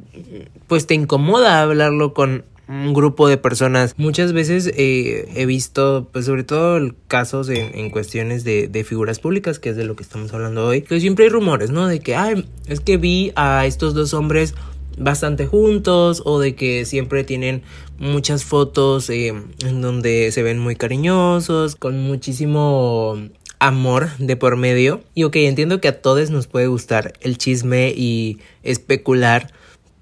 pues 0.67 0.85
te 0.85 0.95
incomoda 0.95 1.61
hablarlo 1.61 2.13
con 2.13 2.43
un 2.72 2.94
grupo 2.94 3.28
de 3.28 3.38
personas. 3.38 3.96
Muchas 3.98 4.32
veces 4.32 4.72
eh, 4.75 5.30
he 5.36 5.46
visto, 5.46 6.08
pues 6.13 6.25
sobre 6.25 6.46
todo 6.46 6.80
casos 7.08 7.50
en, 7.50 7.90
cuestiones 7.90 8.46
de, 8.46 8.86
figuras 8.88 9.20
públicas, 9.20 9.60
que 9.60 9.70
es 9.70 9.75
de 9.75 9.84
lo 9.84 9.96
que 9.96 10.04
estamos 10.04 10.34
hablando 10.34 10.66
hoy, 10.66 10.82
que 10.82 11.00
siempre 11.01 11.25
hay 11.25 11.30
rumores, 11.30 11.70
¿no? 11.70 11.88
De 11.88 12.00
que, 12.00 12.16
ay, 12.16 12.48
es 12.68 12.80
que 12.80 12.96
vi 12.96 13.34
a 13.36 13.66
estos 13.66 13.94
dos 13.94 14.13
hombres 14.13 14.56
bastante 14.98 15.48
juntos 15.48 16.22
o 16.25 16.40
de 16.40 16.56
que 16.56 16.86
siempre 16.86 17.24
tienen 17.24 17.63
muchas 18.00 18.46
fotos 18.46 19.10
eh, 19.10 19.34
en 19.66 19.82
donde 19.82 20.32
se 20.32 20.42
ven 20.42 20.60
muy 20.60 20.75
cariñosos, 20.75 21.75
con 21.75 22.00
muchísimo 22.00 23.18
amor 23.60 24.10
de 24.18 24.38
por 24.38 24.56
medio. 24.56 25.01
Y 25.13 25.24
ok, 25.24 25.36
entiendo 25.38 25.82
que 25.82 25.90
a 25.90 26.01
todos 26.01 26.30
nos 26.30 26.48
puede 26.48 26.68
gustar 26.68 27.13
el 27.20 27.38
chisme 27.38 27.94
y 27.96 28.40
especular 28.63 29.51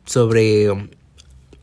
sobre 0.05 0.69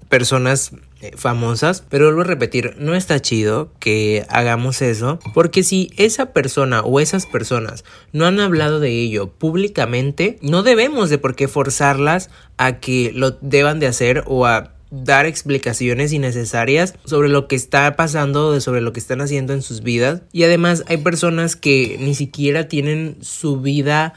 personas 0.09 0.73
famosas, 1.17 1.85
pero 1.89 2.07
vuelvo 2.07 2.23
a 2.23 2.25
repetir, 2.25 2.75
no 2.79 2.95
está 2.95 3.21
chido 3.21 3.71
que 3.79 4.25
hagamos 4.29 4.83
eso, 4.83 5.19
porque 5.35 5.63
si 5.63 5.91
esa 5.97 6.33
persona 6.33 6.81
o 6.81 7.01
esas 7.01 7.27
personas 7.27 7.85
no 8.13 8.27
han 8.27 8.41
hablado 8.41 8.81
de 8.81 8.91
ello 8.91 9.31
públicamente, 9.31 10.39
no 10.41 10.63
debemos 10.63 11.11
de 11.11 11.19
por 11.19 11.37
qué 11.37 11.49
forzarlas 11.49 12.31
a 12.57 12.81
que 12.81 13.13
lo 13.15 13.33
deban 13.33 13.79
de 13.79 13.87
hacer 13.87 14.25
o 14.27 14.47
a 14.47 14.73
dar 14.91 15.27
explicaciones 15.27 16.13
innecesarias 16.13 16.95
sobre 17.05 17.29
lo 17.29 17.49
que 17.49 17.57
está 17.57 17.97
pasando, 17.97 18.59
sobre 18.61 18.81
lo 18.81 18.93
que 18.93 19.01
están 19.01 19.21
haciendo 19.21 19.53
en 19.53 19.63
sus 19.63 19.83
vidas. 19.83 20.23
Y 20.33 20.45
además 20.45 20.85
hay 20.87 20.99
personas 20.99 21.57
que 21.57 21.97
ni 22.01 22.15
siquiera 22.15 22.69
tienen 22.69 23.17
su 23.21 23.61
vida 23.61 24.15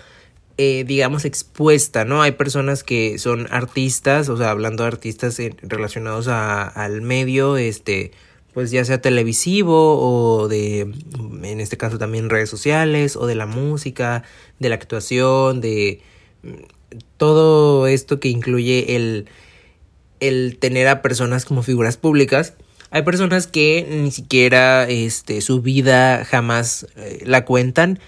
eh, 0.62 0.84
digamos, 0.84 1.24
expuesta, 1.24 2.04
¿no? 2.04 2.22
Hay 2.22 2.34
personas 2.34 2.84
que 2.84 3.18
son 3.18 3.48
artistas, 3.50 4.28
o 4.28 4.36
sea, 4.36 4.52
hablando 4.52 4.84
de 4.84 4.90
artistas 4.90 5.42
relacionados 5.62 6.28
a, 6.28 6.68
al 6.68 7.02
medio, 7.02 7.56
este, 7.56 8.12
pues 8.54 8.70
ya 8.70 8.84
sea 8.84 9.00
televisivo 9.00 9.98
o 10.02 10.50
de, 10.50 10.82
en 10.82 11.62
este 11.62 11.78
caso 11.78 11.98
también 11.98 12.30
redes 12.30 12.50
sociales, 12.50 13.16
o 13.16 13.26
de 13.26 13.36
la 13.36 13.46
música, 13.46 14.24
de 14.60 14.68
la 14.68 14.76
actuación, 14.76 15.62
de 15.62 16.02
mm, 16.44 16.50
todo 17.16 17.88
esto 17.88 18.20
que 18.20 18.28
incluye 18.28 18.98
el, 18.98 19.30
el 20.20 20.58
tener 20.60 20.90
a 20.90 21.02
personas 21.02 21.46
como 21.46 21.64
figuras 21.64 21.96
públicas. 21.96 22.56
Hay 22.92 23.04
personas 23.04 23.48
que 23.48 23.88
ni 23.90 24.12
siquiera 24.12 24.90
este, 24.90 25.40
su 25.40 25.62
vida 25.62 26.26
jamás 26.26 26.86
eh, 26.98 27.22
la 27.26 27.46
cuentan 27.46 28.02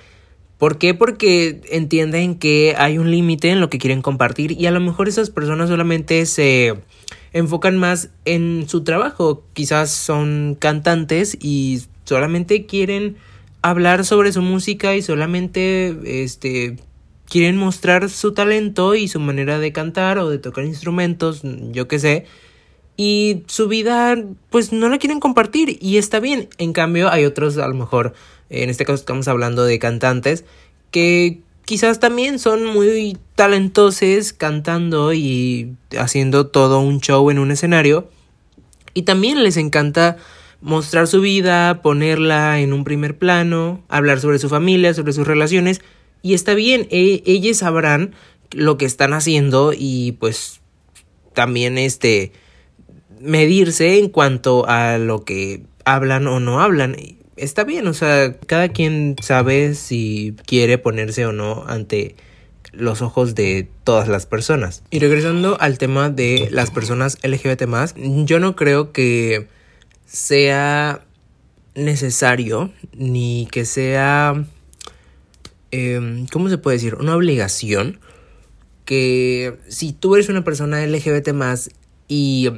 ¿Por 0.61 0.77
qué? 0.77 0.93
Porque 0.93 1.59
entienden 1.71 2.35
que 2.35 2.75
hay 2.77 2.99
un 2.99 3.09
límite 3.09 3.49
en 3.49 3.59
lo 3.61 3.71
que 3.71 3.79
quieren 3.79 4.03
compartir 4.03 4.51
y 4.51 4.67
a 4.67 4.71
lo 4.71 4.79
mejor 4.79 5.07
esas 5.07 5.31
personas 5.31 5.69
solamente 5.69 6.23
se 6.27 6.75
enfocan 7.33 7.79
más 7.79 8.11
en 8.25 8.65
su 8.69 8.83
trabajo. 8.83 9.43
Quizás 9.53 9.89
son 9.89 10.55
cantantes 10.59 11.35
y 11.41 11.81
solamente 12.05 12.67
quieren 12.67 13.17
hablar 13.63 14.05
sobre 14.05 14.31
su 14.31 14.43
música 14.43 14.95
y 14.95 15.01
solamente 15.01 15.97
este 16.23 16.77
quieren 17.27 17.57
mostrar 17.57 18.07
su 18.11 18.33
talento 18.35 18.93
y 18.93 19.07
su 19.07 19.19
manera 19.19 19.57
de 19.57 19.71
cantar 19.71 20.19
o 20.19 20.29
de 20.29 20.37
tocar 20.37 20.65
instrumentos, 20.65 21.41
yo 21.71 21.87
qué 21.87 21.97
sé. 21.97 22.25
Y 23.03 23.41
su 23.47 23.67
vida 23.67 24.15
pues 24.51 24.71
no 24.71 24.87
la 24.87 24.99
quieren 24.99 25.19
compartir 25.19 25.79
y 25.81 25.97
está 25.97 26.19
bien. 26.19 26.49
En 26.59 26.71
cambio 26.71 27.09
hay 27.09 27.25
otros 27.25 27.57
a 27.57 27.67
lo 27.67 27.73
mejor 27.73 28.13
en 28.51 28.69
este 28.69 28.85
caso 28.85 28.97
estamos 28.97 29.27
hablando 29.27 29.63
de 29.63 29.79
cantantes 29.79 30.45
que 30.91 31.39
quizás 31.65 31.99
también 31.99 32.37
son 32.37 32.63
muy 32.63 33.17
talentosos 33.33 34.33
cantando 34.33 35.13
y 35.13 35.73
haciendo 35.97 36.45
todo 36.45 36.79
un 36.79 37.01
show 37.01 37.31
en 37.31 37.39
un 37.39 37.49
escenario. 37.49 38.07
Y 38.93 39.01
también 39.01 39.41
les 39.41 39.57
encanta 39.57 40.17
mostrar 40.61 41.07
su 41.07 41.21
vida, 41.21 41.81
ponerla 41.81 42.59
en 42.59 42.71
un 42.71 42.83
primer 42.83 43.17
plano, 43.17 43.83
hablar 43.89 44.19
sobre 44.19 44.37
su 44.37 44.47
familia, 44.47 44.93
sobre 44.93 45.13
sus 45.13 45.25
relaciones. 45.25 45.81
Y 46.21 46.35
está 46.35 46.53
bien, 46.53 46.87
e 46.91 47.23
ellos 47.25 47.57
sabrán 47.57 48.13
lo 48.51 48.77
que 48.77 48.85
están 48.85 49.13
haciendo 49.13 49.73
y 49.75 50.11
pues 50.19 50.61
también 51.33 51.79
este 51.79 52.31
medirse 53.21 53.99
en 53.99 54.09
cuanto 54.09 54.67
a 54.67 54.97
lo 54.97 55.23
que 55.23 55.63
hablan 55.85 56.27
o 56.27 56.39
no 56.39 56.61
hablan 56.61 56.95
está 57.41 57.63
bien, 57.63 57.87
o 57.87 57.93
sea, 57.93 58.33
cada 58.45 58.69
quien 58.69 59.15
sabe 59.21 59.73
si 59.73 60.35
quiere 60.45 60.77
ponerse 60.77 61.25
o 61.25 61.31
no 61.31 61.65
ante 61.67 62.15
los 62.71 63.01
ojos 63.01 63.35
de 63.35 63.67
todas 63.83 64.07
las 64.07 64.25
personas. 64.25 64.83
Y 64.91 64.99
regresando 64.99 65.59
al 65.59 65.77
tema 65.77 66.09
de 66.09 66.47
las 66.51 66.71
personas 66.71 67.17
LGBT 67.23 67.63
yo 68.25 68.39
no 68.39 68.55
creo 68.55 68.91
que 68.91 69.47
sea 70.05 71.03
necesario 71.73 72.71
ni 72.93 73.47
que 73.51 73.65
sea, 73.65 74.45
em, 75.71 76.27
¿cómo 76.27 76.49
se 76.49 76.57
puede 76.57 76.77
decir? 76.77 76.95
Una 76.95 77.15
obligación 77.15 77.99
que 78.85 79.57
si 79.67 79.93
tú 79.93 80.15
eres 80.15 80.29
una 80.29 80.43
persona 80.43 80.85
LGBT 80.85 81.33
y 82.07 82.49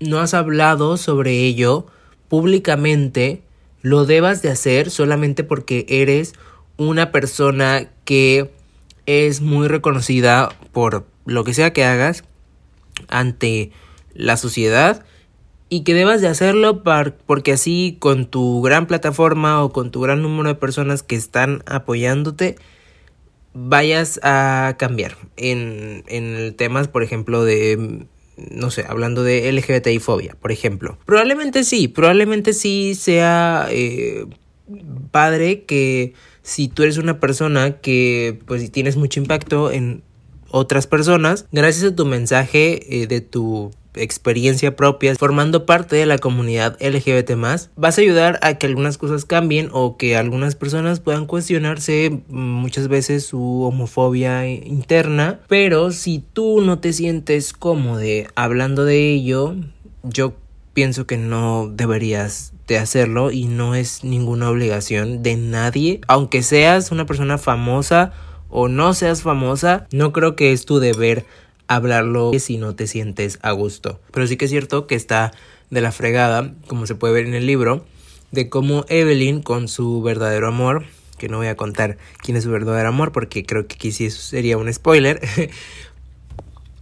no 0.00 0.20
has 0.20 0.34
hablado 0.34 0.96
sobre 0.96 1.44
ello 1.44 1.86
públicamente, 2.28 3.42
lo 3.82 4.04
debas 4.04 4.42
de 4.42 4.50
hacer 4.50 4.90
solamente 4.90 5.44
porque 5.44 5.86
eres 5.88 6.34
una 6.76 7.10
persona 7.10 7.88
que 8.04 8.50
es 9.06 9.40
muy 9.40 9.68
reconocida 9.68 10.50
por 10.72 11.06
lo 11.24 11.44
que 11.44 11.54
sea 11.54 11.72
que 11.72 11.84
hagas 11.84 12.24
ante 13.08 13.70
la 14.14 14.36
sociedad 14.36 15.04
y 15.70 15.82
que 15.82 15.94
debas 15.94 16.20
de 16.20 16.28
hacerlo 16.28 16.82
porque 17.26 17.52
así 17.52 17.96
con 17.98 18.26
tu 18.26 18.62
gran 18.62 18.86
plataforma 18.86 19.62
o 19.62 19.72
con 19.72 19.90
tu 19.90 20.00
gran 20.00 20.22
número 20.22 20.48
de 20.48 20.54
personas 20.54 21.02
que 21.02 21.16
están 21.16 21.62
apoyándote 21.66 22.56
vayas 23.54 24.20
a 24.22 24.76
cambiar. 24.78 25.16
En, 25.36 26.04
en 26.06 26.54
temas 26.56 26.88
por 26.88 27.02
ejemplo 27.02 27.44
de 27.44 28.06
no 28.50 28.70
sé, 28.70 28.84
hablando 28.88 29.22
de 29.22 29.50
LGBTI 29.52 29.98
fobia, 29.98 30.36
por 30.40 30.52
ejemplo. 30.52 30.98
Probablemente 31.06 31.64
sí, 31.64 31.88
probablemente 31.88 32.52
sí 32.52 32.94
sea 32.94 33.68
eh, 33.70 34.26
padre 35.10 35.64
que 35.64 36.14
si 36.42 36.68
tú 36.68 36.82
eres 36.82 36.98
una 36.98 37.20
persona 37.20 37.78
que 37.80 38.38
pues 38.46 38.70
tienes 38.70 38.96
mucho 38.96 39.20
impacto 39.20 39.70
en 39.70 40.02
otras 40.50 40.86
personas, 40.86 41.46
gracias 41.52 41.92
a 41.92 41.96
tu 41.96 42.06
mensaje 42.06 43.02
eh, 43.02 43.06
de 43.06 43.20
tu 43.20 43.70
experiencia 43.98 44.76
propia, 44.76 45.14
formando 45.16 45.66
parte 45.66 45.96
de 45.96 46.06
la 46.06 46.18
comunidad 46.18 46.76
LGBT 46.80 47.32
vas 47.76 47.98
a 47.98 48.00
ayudar 48.00 48.38
a 48.42 48.54
que 48.54 48.66
algunas 48.66 48.98
cosas 48.98 49.24
cambien 49.24 49.68
o 49.72 49.96
que 49.96 50.16
algunas 50.16 50.54
personas 50.54 51.00
puedan 51.00 51.26
cuestionarse 51.26 52.22
muchas 52.28 52.88
veces 52.88 53.24
su 53.24 53.62
homofobia 53.62 54.48
interna, 54.48 55.40
pero 55.48 55.90
si 55.90 56.24
tú 56.32 56.60
no 56.60 56.78
te 56.78 56.92
sientes 56.92 57.52
cómodo 57.52 57.98
hablando 58.34 58.84
de 58.84 59.12
ello, 59.12 59.56
yo 60.02 60.34
pienso 60.74 61.06
que 61.06 61.16
no 61.16 61.68
deberías 61.72 62.52
de 62.66 62.78
hacerlo 62.78 63.30
y 63.30 63.46
no 63.46 63.74
es 63.74 64.04
ninguna 64.04 64.50
obligación 64.50 65.22
de 65.22 65.36
nadie, 65.36 66.00
aunque 66.06 66.42
seas 66.42 66.92
una 66.92 67.06
persona 67.06 67.38
famosa 67.38 68.12
o 68.50 68.68
no 68.68 68.94
seas 68.94 69.22
famosa, 69.22 69.86
no 69.90 70.12
creo 70.12 70.36
que 70.36 70.52
es 70.52 70.64
tu 70.64 70.78
deber 70.78 71.24
hablarlo 71.68 72.32
si 72.38 72.56
no 72.58 72.74
te 72.74 72.86
sientes 72.86 73.38
a 73.42 73.52
gusto. 73.52 74.00
Pero 74.10 74.26
sí 74.26 74.36
que 74.36 74.46
es 74.46 74.50
cierto 74.50 74.86
que 74.86 74.94
está 74.94 75.32
de 75.70 75.80
la 75.80 75.92
fregada, 75.92 76.54
como 76.66 76.86
se 76.86 76.94
puede 76.94 77.14
ver 77.14 77.26
en 77.26 77.34
el 77.34 77.46
libro, 77.46 77.84
de 78.32 78.48
cómo 78.48 78.84
Evelyn 78.88 79.42
con 79.42 79.68
su 79.68 80.02
verdadero 80.02 80.48
amor, 80.48 80.84
que 81.18 81.28
no 81.28 81.38
voy 81.38 81.48
a 81.48 81.56
contar 81.56 81.98
quién 82.18 82.36
es 82.36 82.44
su 82.44 82.50
verdadero 82.50 82.88
amor 82.88 83.12
porque 83.12 83.44
creo 83.44 83.66
que 83.66 83.74
aquí 83.74 83.92
sí 83.92 84.10
sería 84.10 84.56
un 84.56 84.72
spoiler, 84.72 85.20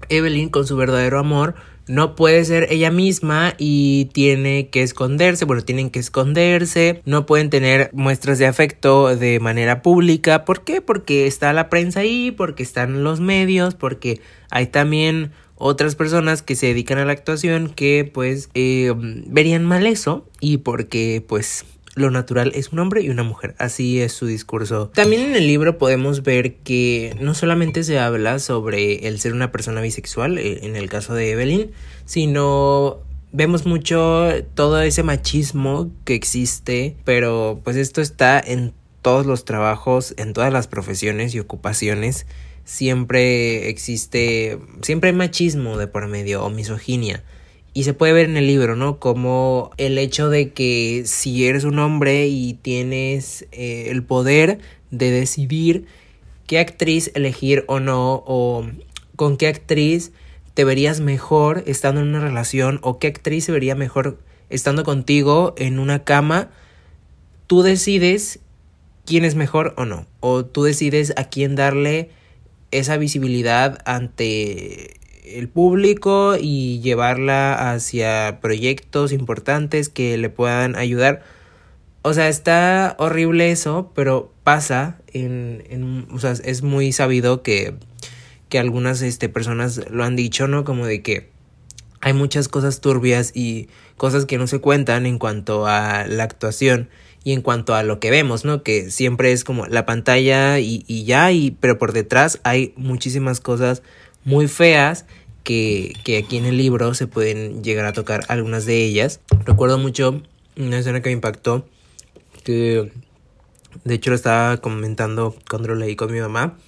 Evelyn 0.09 0.49
con 0.49 0.67
su 0.67 0.77
verdadero 0.77 1.19
amor 1.19 1.57
no 1.89 2.17
puede 2.17 2.45
ser 2.45 2.67
ella 2.71 2.91
misma 2.91 3.55
y 3.59 4.07
tiene 4.13 4.69
que 4.69 4.83
esconderse, 4.83 5.45
bueno, 5.45 5.63
tienen 5.63 5.91
que 5.91 5.99
esconderse, 5.99 7.03
no 7.05 7.27
pueden 7.27 7.51
tener 7.51 7.91
muestras 7.93 8.39
de 8.39 8.47
afecto 8.47 9.15
de 9.17 9.41
manera 9.41 9.83
pública. 9.83 10.45
¿Por 10.45 10.65
qué? 10.65 10.81
Porque 10.81 11.27
está 11.27 11.53
la 11.53 11.69
prensa 11.69 12.01
ahí, 12.01 12.31
porque 12.31 12.63
están 12.63 13.05
los 13.05 13.21
medios, 13.21 13.75
porque 13.75 14.21
hay 14.51 14.67
también 14.67 15.33
otras 15.57 15.95
personas 15.95 16.43
que 16.43 16.55
se 16.55 16.67
dedican 16.67 16.99
a 16.99 17.05
la 17.05 17.13
actuación 17.13 17.69
que 17.75 18.11
pues 18.13 18.51
eh, 18.55 18.93
verían 18.97 19.65
mal 19.65 19.87
eso 19.87 20.29
y 20.41 20.59
porque 20.59 21.25
pues 21.27 21.65
lo 21.97 22.11
natural 22.11 22.53
es 22.55 22.69
un 22.73 22.79
hombre 22.79 23.01
y 23.01 23.09
una 23.09 23.25
mujer. 23.25 23.57
Así 23.59 24.01
es 24.01 24.13
su 24.13 24.27
discurso. 24.27 24.91
También 24.95 25.23
en 25.23 25.35
el 25.35 25.47
libro 25.47 25.79
podemos 25.79 26.23
ver 26.23 26.57
que 26.57 27.17
no 27.21 27.35
solamente 27.35 27.83
se 27.83 27.99
habla 27.99 28.39
sobre 28.39 29.09
el 29.09 29.19
ser 29.19 29.33
una 29.33 29.51
persona 29.51 29.81
bisexual, 29.81 30.39
eh, 30.39 30.61
en 30.63 30.77
el 30.77 30.89
caso 30.91 31.15
de 31.15 31.33
Evelyn, 31.33 31.73
sino 32.05 32.99
vemos 33.33 33.65
mucho 33.67 34.29
todo 34.55 34.83
ese 34.83 35.03
machismo 35.03 35.91
que 36.05 36.15
existe, 36.15 36.97
pero 37.05 37.61
pues 37.65 37.77
esto 37.77 38.03
está 38.03 38.39
en 38.39 38.75
todos 39.01 39.25
los 39.25 39.47
trabajos, 39.47 40.15
en 40.19 40.35
todas 40.35 40.53
las 40.53 40.69
profesiones 40.69 41.35
y 41.35 41.41
ocupaciones. 41.41 42.27
Siempre 42.65 43.71
existe, 43.71 44.59
siempre 44.83 45.11
hay 45.11 45.17
machismo 45.17 45.79
de 45.79 45.87
por 45.87 46.09
medio 46.09 46.45
o 46.45 46.51
misoginia. 46.51 47.25
Y 47.77 47.85
se 47.85 47.93
puede 47.93 48.15
ver 48.15 48.25
en 48.25 48.39
el 48.39 48.47
libro, 48.47 48.75
¿no? 48.75 48.99
Como 48.99 49.71
el 49.77 49.99
hecho 49.99 50.31
de 50.31 50.51
que 50.55 51.03
si 51.05 51.47
eres 51.47 51.65
un 51.65 51.79
hombre 51.79 52.27
y 52.27 52.55
tienes 52.55 53.47
eh, 53.53 53.89
el 53.91 54.03
poder 54.03 54.61
de 54.91 55.11
decidir 55.11 55.85
qué 56.47 56.59
actriz 56.59 57.11
elegir 57.15 57.67
o 57.69 57.79
no, 57.79 58.25
o 58.27 58.67
con 59.15 59.37
qué 59.37 59.49
actriz 59.49 60.13
te 60.55 60.65
verías 60.65 61.01
mejor 61.01 61.65
estando 61.67 62.01
en 62.01 62.09
una 62.09 62.21
relación, 62.21 62.79
o 62.81 62.99
qué 62.99 63.09
actriz 63.09 63.45
se 63.45 63.53
vería 63.53 63.75
mejor 63.75 64.21
estando 64.49 64.83
contigo 64.83 65.55
en 65.59 65.79
una 65.79 66.03
cama, 66.03 66.49
tú 67.47 67.61
decides 67.61 68.39
quién 69.05 69.23
es 69.27 69.35
mejor 69.35 69.75
o 69.77 69.85
no, 69.85 70.07
o 70.21 70.47
tú 70.47 70.63
decides 70.63 71.13
a 71.19 71.25
quién 71.25 71.57
darle 71.57 72.09
esa 72.71 72.97
visibilidad 72.97 73.83
ante 73.85 74.95
el 75.27 75.49
público 75.49 76.37
y 76.41 76.81
llevarla 76.81 77.73
hacia 77.73 78.39
proyectos 78.41 79.13
importantes 79.13 79.89
que 79.89 80.17
le 80.17 80.31
puedan 80.31 80.77
ayudar. 80.77 81.23
O 82.03 82.15
sea, 82.15 82.29
está 82.29 82.95
horrible 82.99 83.51
eso, 83.51 83.91
pero 83.95 84.33
pasa 84.45 84.99
en, 85.13 85.65
en 85.69 86.07
o 86.13 86.19
sea, 86.19 86.33
es 86.33 86.63
muy 86.63 86.93
sabido 86.93 87.43
que, 87.43 87.75
que 88.49 88.59
algunas 88.59 89.03
este, 89.03 89.29
personas 89.29 89.81
lo 89.91 90.05
han 90.05 90.15
dicho, 90.15 90.47
¿no? 90.47 90.65
Como 90.65 90.87
de 90.87 91.03
que 91.03 91.31
hay 92.01 92.13
muchas 92.13 92.47
cosas 92.47 92.81
turbias 92.81 93.33
y 93.35 93.69
cosas 93.97 94.27
que 94.27 94.39
no 94.39 94.47
se 94.47 94.61
cuentan 94.61 95.07
en 95.07 95.19
cuanto 95.19 95.67
a 95.67 96.07
la 96.07 96.23
actuación 96.23 96.89
y 97.25 97.33
en 97.33 97.43
cuanto 97.43 97.75
a 97.75 97.83
lo 97.83 97.99
que 97.99 98.11
vemos, 98.11 98.45
¿no? 98.45 98.63
Que 98.63 98.93
siempre 98.93 99.33
es 99.33 99.43
como 99.43 99.67
la 99.67 99.85
pantalla 99.85 100.61
y, 100.61 100.85
y 100.87 101.03
ya, 101.03 101.33
y, 101.33 101.51
pero 101.51 101.77
por 101.77 101.93
detrás 101.93 102.39
hay 102.45 102.73
muchísimas 102.77 103.41
cosas 103.41 103.83
muy 104.27 104.49
feas 104.49 105.07
que, 105.45 105.95
que, 106.05 106.19
aquí 106.19 106.37
en 106.37 106.45
el 106.45 106.59
libro 106.59 106.93
se 106.93 107.07
pueden 107.07 107.65
llegar 107.65 107.87
a 107.87 107.95
tocar 107.95 108.25
algunas 108.29 108.67
de 108.67 108.85
ellas. 108.85 109.21
Recuerdo 109.47 109.79
mucho 109.79 110.21
una 110.59 110.81
escena 110.81 111.01
que 111.01 111.09
me 111.09 111.15
impactó, 111.15 111.67
que 112.45 112.91
de 113.85 113.95
hecho 113.95 114.11
lo 114.11 114.17
estaba 114.17 114.59
comentando 114.59 115.35
cuando 115.49 115.69
lo 115.69 115.77
leí 115.77 115.97
con 115.97 116.13
mi 116.13 116.21
mamá, 116.21 116.59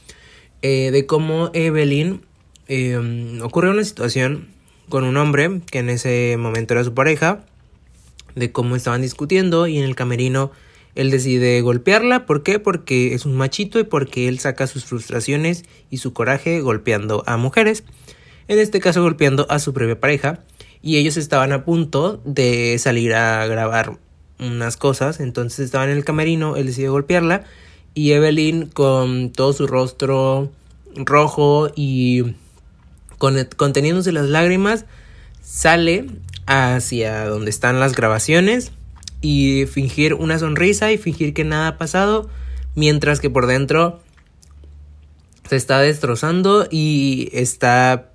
eh, 0.62 0.90
de 0.90 1.07
cómo 1.07 1.51
Evelyn 1.53 2.23
eh, 2.68 3.40
ocurrió 3.42 3.73
una 3.73 3.85
situación 3.85 4.49
con 4.88 5.05
un 5.05 5.16
hombre 5.16 5.61
que 5.71 5.81
en 5.81 5.90
ese 5.90 6.37
momento 6.38 6.75
era 6.75 6.85
su 6.85 6.94
pareja, 6.94 7.44
de 8.35 8.53
cómo 8.53 8.77
estaban 8.77 9.03
discutiendo 9.03 9.66
y 9.66 9.79
en 9.79 9.85
el 9.85 9.97
camerino 9.97 10.53
él 10.98 11.12
decide 11.12 11.61
golpearla. 11.61 12.26
¿Por 12.26 12.42
qué? 12.42 12.58
Porque 12.58 13.14
es 13.14 13.24
un 13.24 13.37
machito 13.37 13.78
y 13.78 13.84
porque 13.84 14.26
él 14.26 14.40
saca 14.40 14.66
sus 14.66 14.84
frustraciones 14.84 15.64
y 15.90 15.98
su 15.98 16.12
coraje 16.12 16.61
golpeando 16.61 17.22
a 17.24 17.37
mujeres. 17.37 17.84
En 18.48 18.58
este 18.58 18.80
caso 18.80 19.00
golpeando 19.00 19.46
a 19.48 19.61
su 19.61 19.72
propia 19.72 20.00
pareja. 20.00 20.40
Y 20.82 20.96
ellos 20.96 21.16
estaban 21.16 21.52
a 21.52 21.64
punto 21.64 22.20
de 22.24 22.76
salir 22.80 23.14
a 23.14 23.46
grabar 23.46 23.96
unas 24.40 24.76
cosas. 24.76 25.20
Entonces 25.20 25.61
estaban 25.61 25.88
en 25.88 25.98
el 25.98 26.04
camerino, 26.04 26.56
él 26.56 26.66
decide 26.66 26.88
golpearla. 26.88 27.44
Y 27.94 28.11
Evelyn 28.11 28.66
con 28.66 29.30
todo 29.30 29.52
su 29.52 29.68
rostro 29.68 30.50
rojo 30.96 31.70
y 31.76 32.34
conteniéndose 33.18 34.11
las 34.11 34.26
lágrimas 34.26 34.84
sale 35.42 36.06
hacia 36.46 37.26
donde 37.26 37.50
están 37.50 37.78
las 37.78 37.94
grabaciones 37.94 38.72
y 39.20 39.66
fingir 39.66 40.14
una 40.14 40.38
sonrisa 40.38 40.92
y 40.92 40.98
fingir 40.98 41.35
que 41.35 41.44
nada 41.44 41.68
ha 41.68 41.78
pasado, 41.78 42.28
mientras 42.74 43.20
que 43.20 43.31
por 43.31 43.46
dentro 43.46 44.00
se 45.48 45.57
está 45.57 45.81
destrozando 45.81 46.66
y 46.70 47.31
está 47.33 48.12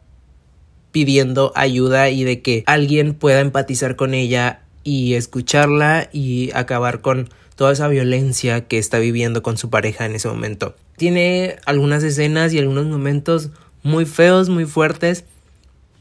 pidiendo 0.91 1.51
ayuda 1.55 2.09
y 2.09 2.23
de 2.23 2.41
que 2.41 2.63
alguien 2.67 3.15
pueda 3.15 3.39
empatizar 3.39 3.95
con 3.95 4.13
ella 4.13 4.61
y 4.83 5.15
escucharla 5.15 6.09
y 6.13 6.51
acabar 6.53 7.01
con 7.01 7.29
toda 7.55 7.73
esa 7.73 7.87
violencia 7.87 8.67
que 8.67 8.77
está 8.77 8.99
viviendo 8.99 9.41
con 9.41 9.57
su 9.57 9.69
pareja 9.69 10.05
en 10.05 10.15
ese 10.15 10.27
momento. 10.27 10.75
Tiene 10.97 11.57
algunas 11.65 12.03
escenas 12.03 12.53
y 12.53 12.59
algunos 12.59 12.85
momentos 12.85 13.49
muy 13.81 14.05
feos, 14.05 14.49
muy 14.49 14.65
fuertes, 14.65 15.25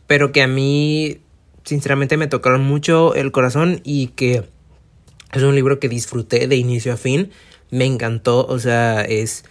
pero 0.07 0.33
que 0.33 0.43
a 0.43 0.47
mí 0.47 1.19
sinceramente 1.65 2.17
me 2.17 2.27
tocaron 2.27 2.65
mucho 2.65 3.15
el 3.15 3.33
corazón 3.33 3.81
y 3.85 4.09
que 4.09 4.45
es 5.33 5.43
un 5.43 5.55
libro 5.55 5.81
que 5.81 5.89
disfruté 5.89 6.47
de 6.47 6.57
inicio 6.57 6.93
a 6.93 6.97
fin. 6.97 7.31
Me 7.71 7.87
encantó, 7.87 8.47
o 8.47 8.59
sea, 8.59 9.03
es 9.03 9.45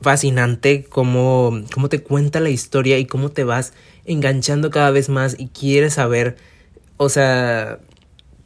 fascinante 0.00 0.84
cómo, 0.88 1.62
cómo 1.72 1.88
te 1.88 2.00
cuenta 2.00 2.40
la 2.40 2.50
historia 2.50 2.98
y 2.98 3.06
cómo 3.06 3.30
te 3.30 3.44
vas 3.44 3.72
enganchando 4.04 4.70
cada 4.70 4.90
vez 4.90 5.08
más 5.08 5.36
y 5.38 5.48
quieres 5.48 5.94
saber, 5.94 6.36
o 6.96 7.08
sea, 7.08 7.80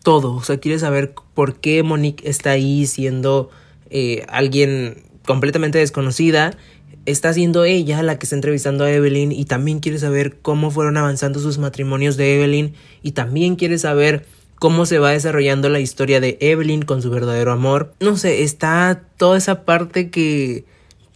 todo, 0.02 0.34
o 0.34 0.42
sea, 0.42 0.58
quieres 0.58 0.80
saber 0.80 1.14
por 1.34 1.60
qué 1.60 1.82
Monique 1.82 2.28
está 2.28 2.50
ahí 2.50 2.86
siendo 2.86 3.50
eh, 3.90 4.24
alguien 4.28 5.02
completamente 5.26 5.78
desconocida. 5.78 6.56
Está 7.04 7.32
siendo 7.32 7.64
ella 7.64 8.02
la 8.02 8.18
que 8.18 8.26
está 8.26 8.36
entrevistando 8.36 8.84
a 8.84 8.92
Evelyn 8.92 9.32
y 9.32 9.44
también 9.44 9.80
quiere 9.80 9.98
saber 9.98 10.38
cómo 10.40 10.70
fueron 10.70 10.96
avanzando 10.96 11.40
sus 11.40 11.58
matrimonios 11.58 12.16
de 12.16 12.36
Evelyn 12.36 12.74
y 13.02 13.12
también 13.12 13.56
quiere 13.56 13.78
saber 13.78 14.24
cómo 14.62 14.86
se 14.86 15.00
va 15.00 15.10
desarrollando 15.10 15.68
la 15.68 15.80
historia 15.80 16.20
de 16.20 16.38
Evelyn 16.40 16.82
con 16.82 17.02
su 17.02 17.10
verdadero 17.10 17.50
amor. 17.50 17.94
No 17.98 18.16
sé, 18.16 18.44
está 18.44 19.02
toda 19.16 19.36
esa 19.36 19.64
parte 19.64 20.08
que 20.08 20.64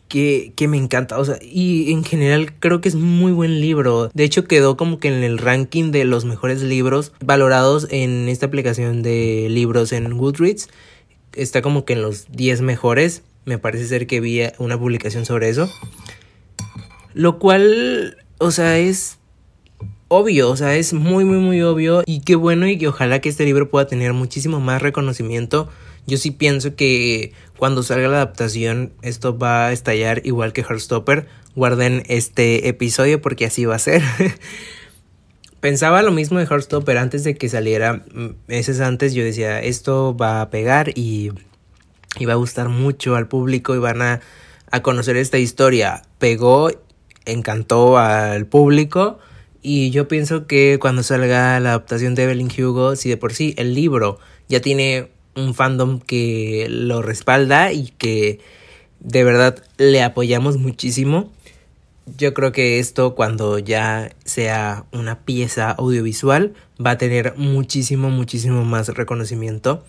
que, 0.09 0.53
me 0.69 0.77
encanta. 0.77 1.17
O 1.17 1.25
sea, 1.25 1.39
y 1.41 1.93
en 1.93 2.03
general 2.03 2.59
creo 2.59 2.81
que 2.81 2.89
es 2.89 2.97
muy 2.97 3.31
buen 3.31 3.61
libro. 3.61 4.11
De 4.15 4.25
hecho, 4.25 4.47
quedó 4.47 4.77
como 4.77 4.99
que 4.99 5.07
en 5.07 5.23
el 5.23 5.39
ranking 5.39 5.93
de 5.93 6.05
los 6.05 6.25
mejores 6.25 6.61
libros 6.61 7.13
valorados 7.21 7.87
en 7.93 8.29
esta 8.29 8.47
aplicación 8.47 9.05
de 9.05 9.47
libros 9.49 9.93
en 9.93 10.19
Goodreads. 10.19 10.69
Está 11.33 11.63
como 11.63 11.85
que 11.85 11.93
en 11.93 12.03
los 12.03 12.27
10 12.33 12.63
mejores. 12.63 13.23
Me 13.45 13.59
parece 13.59 13.87
ser 13.87 14.09
que 14.09 14.19
vi 14.19 14.41
una 14.59 14.77
publicación 14.77 15.25
sobre 15.25 15.51
eso. 15.51 15.71
Lo 17.15 17.39
cual, 17.39 18.17
o 18.39 18.51
sea, 18.51 18.77
es 18.77 19.19
obvio, 20.09 20.51
o 20.51 20.57
sea, 20.57 20.75
es 20.77 20.93
muy, 20.93 21.25
muy, 21.25 21.39
muy 21.39 21.63
obvio. 21.63 22.03
Y 22.07 22.21
qué 22.21 22.37
bueno 22.37 22.67
y 22.67 22.79
que 22.79 22.89
ojalá 22.89 23.21
que 23.21 23.29
este 23.29 23.45
libro 23.45 23.71
pueda 23.71 23.87
tener 23.87 24.13
muchísimo 24.13 24.61
más 24.61 24.83
reconocimiento. 24.83 25.69
Yo 26.07 26.19
sí 26.19 26.31
pienso 26.31 26.77
que 26.77 27.33
cuando 27.59 27.83
salga 27.83 28.09
la 28.09 28.17
adaptación 28.19 28.93
esto 29.03 29.37
va 29.37 29.67
a 29.67 29.73
estallar 29.73 30.23
igual 30.25 30.53
que 30.53 30.63
Heartstopper. 30.63 31.27
Guarden 31.55 32.03
este 32.09 32.69
episodio 32.69 33.21
porque 33.21 33.47
así 33.47 33.65
va 33.65 33.77
a 33.77 33.81
ser. 33.81 34.03
Pensaba 35.61 36.03
lo 36.03 36.13
mismo 36.13 36.39
de 36.39 36.47
Heartstopper 36.47 36.99
antes 36.99 37.25
de 37.25 37.35
que 37.35 37.49
saliera. 37.49 38.05
Meses 38.47 38.81
antes 38.81 39.15
yo 39.15 39.25
decía, 39.25 39.61
esto 39.61 40.17
va 40.17 40.43
a 40.43 40.51
pegar 40.51 40.91
y, 40.95 41.31
va 42.27 42.35
a 42.35 42.37
gustar 42.37 42.69
mucho 42.69 43.17
al 43.17 43.27
público 43.27 43.75
y 43.75 43.79
van 43.79 44.03
a 44.03 44.21
conocer 44.83 45.17
esta 45.17 45.39
historia. 45.39 46.03
Pegó, 46.19 46.71
encantó 47.25 47.99
al 47.99 48.47
público. 48.47 49.19
Y 49.69 49.91
yo 49.91 50.07
pienso 50.07 50.47
que 50.47 50.79
cuando 50.81 51.03
salga 51.03 51.59
la 51.59 51.71
adaptación 51.71 52.15
de 52.15 52.23
Evelyn 52.23 52.49
Hugo, 52.57 52.95
si 52.95 53.09
de 53.09 53.17
por 53.17 53.35
sí 53.35 53.53
el 53.59 53.75
libro 53.75 54.21
ya 54.49 54.61
tiene 54.61 55.09
un 55.35 55.55
fandom 55.55 55.99
que 55.99 56.69
lo 56.71 57.03
respalda 57.03 57.73
y 57.73 57.89
que 57.89 58.39
de 59.01 59.25
verdad 59.25 59.61
le 59.77 60.05
apoyamos 60.05 60.57
muchísimo. 60.57 61.33
Yo 62.17 62.33
creo 62.33 62.53
que 62.53 62.79
esto 62.79 63.17
cuando 63.17 63.59
ya 63.59 64.15
sea 64.25 64.85
una 64.93 65.25
pieza 65.25 65.73
audiovisual 65.73 66.55
va 66.79 66.93
a 66.93 66.99
tener 66.99 67.35
muchísimo, 67.37 68.09
muchísimo 68.09 68.65
más 68.65 68.87
reconocimiento. 68.91 69.83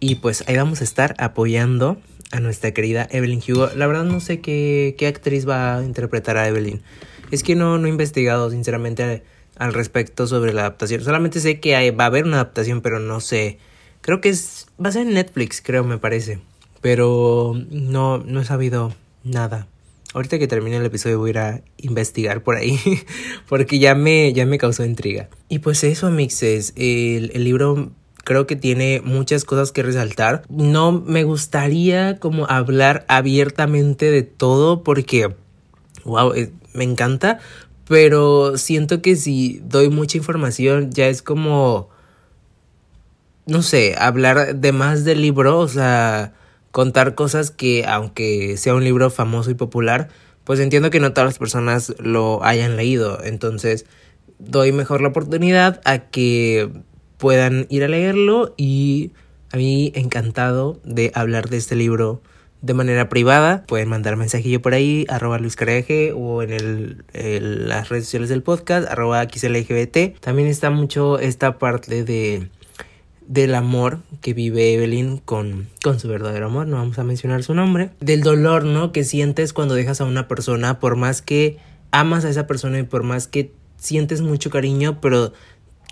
Y 0.00 0.14
pues 0.14 0.44
ahí 0.48 0.56
vamos 0.56 0.80
a 0.80 0.84
estar 0.84 1.14
apoyando 1.18 1.98
a 2.30 2.40
nuestra 2.40 2.70
querida 2.70 3.06
Evelyn 3.10 3.42
Hugo. 3.46 3.68
La 3.76 3.86
verdad 3.86 4.04
no 4.04 4.20
sé 4.20 4.40
qué, 4.40 4.94
qué 4.96 5.08
actriz 5.08 5.46
va 5.46 5.76
a 5.76 5.84
interpretar 5.84 6.38
a 6.38 6.48
Evelyn. 6.48 6.80
Es 7.30 7.42
que 7.42 7.54
no, 7.54 7.78
no 7.78 7.86
he 7.86 7.90
investigado 7.90 8.50
sinceramente 8.50 9.22
al 9.56 9.74
respecto 9.74 10.26
sobre 10.26 10.52
la 10.52 10.62
adaptación. 10.62 11.02
Solamente 11.02 11.40
sé 11.40 11.60
que 11.60 11.90
va 11.92 12.04
a 12.04 12.06
haber 12.06 12.24
una 12.24 12.36
adaptación, 12.36 12.80
pero 12.80 12.98
no 12.98 13.20
sé 13.20 13.58
Creo 14.00 14.20
que 14.20 14.30
es. 14.30 14.66
Va 14.82 14.88
a 14.88 14.92
ser 14.92 15.06
en 15.06 15.14
Netflix, 15.14 15.60
creo, 15.60 15.84
me 15.84 15.98
parece. 15.98 16.40
Pero 16.80 17.54
no, 17.70 18.18
no 18.18 18.40
he 18.40 18.44
sabido 18.44 18.94
nada. 19.24 19.66
Ahorita 20.14 20.38
que 20.38 20.48
termine 20.48 20.76
el 20.76 20.86
episodio 20.86 21.18
voy 21.18 21.28
a 21.28 21.30
ir 21.30 21.38
a 21.38 21.62
investigar 21.78 22.42
por 22.42 22.56
ahí. 22.56 22.78
porque 23.48 23.78
ya 23.78 23.94
me, 23.94 24.32
ya 24.32 24.46
me 24.46 24.58
causó 24.58 24.84
intriga. 24.84 25.28
Y 25.48 25.58
pues 25.58 25.84
eso, 25.84 26.06
amixes. 26.06 26.72
El, 26.76 27.30
el 27.34 27.44
libro 27.44 27.92
creo 28.24 28.46
que 28.46 28.56
tiene 28.56 29.02
muchas 29.04 29.44
cosas 29.44 29.70
que 29.70 29.82
resaltar. 29.82 30.42
No 30.48 30.92
me 30.92 31.24
gustaría 31.24 32.18
como 32.18 32.46
hablar 32.48 33.04
abiertamente 33.08 34.10
de 34.10 34.22
todo 34.22 34.82
porque, 34.82 35.34
wow, 36.04 36.32
me 36.72 36.84
encanta. 36.84 37.38
Pero 37.86 38.56
siento 38.56 39.02
que 39.02 39.16
si 39.16 39.60
doy 39.64 39.88
mucha 39.90 40.16
información 40.18 40.90
ya 40.92 41.08
es 41.08 41.22
como 41.22 41.90
no 43.50 43.62
sé, 43.62 43.96
hablar 43.98 44.56
de 44.56 44.72
más 44.72 45.04
del 45.04 45.22
libro, 45.22 45.58
o 45.58 45.66
sea, 45.66 46.32
contar 46.70 47.16
cosas 47.16 47.50
que 47.50 47.84
aunque 47.84 48.56
sea 48.56 48.74
un 48.76 48.84
libro 48.84 49.10
famoso 49.10 49.50
y 49.50 49.54
popular, 49.54 50.08
pues 50.44 50.60
entiendo 50.60 50.90
que 50.90 51.00
no 51.00 51.12
todas 51.12 51.30
las 51.30 51.38
personas 51.38 51.94
lo 51.98 52.44
hayan 52.44 52.76
leído, 52.76 53.22
entonces 53.24 53.86
doy 54.38 54.70
mejor 54.70 55.00
la 55.00 55.08
oportunidad 55.08 55.80
a 55.84 55.98
que 55.98 56.70
puedan 57.18 57.66
ir 57.70 57.82
a 57.82 57.88
leerlo 57.88 58.54
y 58.56 59.10
a 59.52 59.56
mí 59.56 59.90
encantado 59.96 60.80
de 60.84 61.10
hablar 61.14 61.48
de 61.48 61.56
este 61.56 61.74
libro 61.74 62.22
de 62.62 62.74
manera 62.74 63.08
privada. 63.08 63.64
Pueden 63.66 63.88
mandar 63.88 64.16
mensajillo 64.16 64.60
por 64.62 64.74
ahí, 64.74 65.06
arroba 65.08 65.38
Luis 65.38 65.56
o 66.14 66.42
en 66.42 66.52
el, 66.52 67.68
las 67.68 67.88
redes 67.88 68.04
sociales 68.04 68.28
del 68.28 68.42
podcast, 68.42 68.88
arroba 68.88 69.22
XLGBT. 69.24 70.20
También 70.20 70.48
está 70.48 70.70
mucho 70.70 71.18
esta 71.18 71.58
parte 71.58 72.04
de 72.04 72.48
del 73.30 73.54
amor 73.54 74.00
que 74.22 74.34
vive 74.34 74.74
Evelyn 74.74 75.18
con, 75.18 75.68
con 75.84 76.00
su 76.00 76.08
verdadero 76.08 76.46
amor, 76.46 76.66
no 76.66 76.78
vamos 76.78 76.98
a 76.98 77.04
mencionar 77.04 77.44
su 77.44 77.54
nombre, 77.54 77.90
del 78.00 78.22
dolor, 78.22 78.64
¿no? 78.64 78.90
Que 78.90 79.04
sientes 79.04 79.52
cuando 79.52 79.76
dejas 79.76 80.00
a 80.00 80.04
una 80.04 80.26
persona, 80.26 80.80
por 80.80 80.96
más 80.96 81.22
que 81.22 81.56
amas 81.92 82.24
a 82.24 82.28
esa 82.28 82.48
persona 82.48 82.80
y 82.80 82.82
por 82.82 83.04
más 83.04 83.28
que 83.28 83.52
sientes 83.76 84.20
mucho 84.20 84.50
cariño, 84.50 85.00
pero 85.00 85.32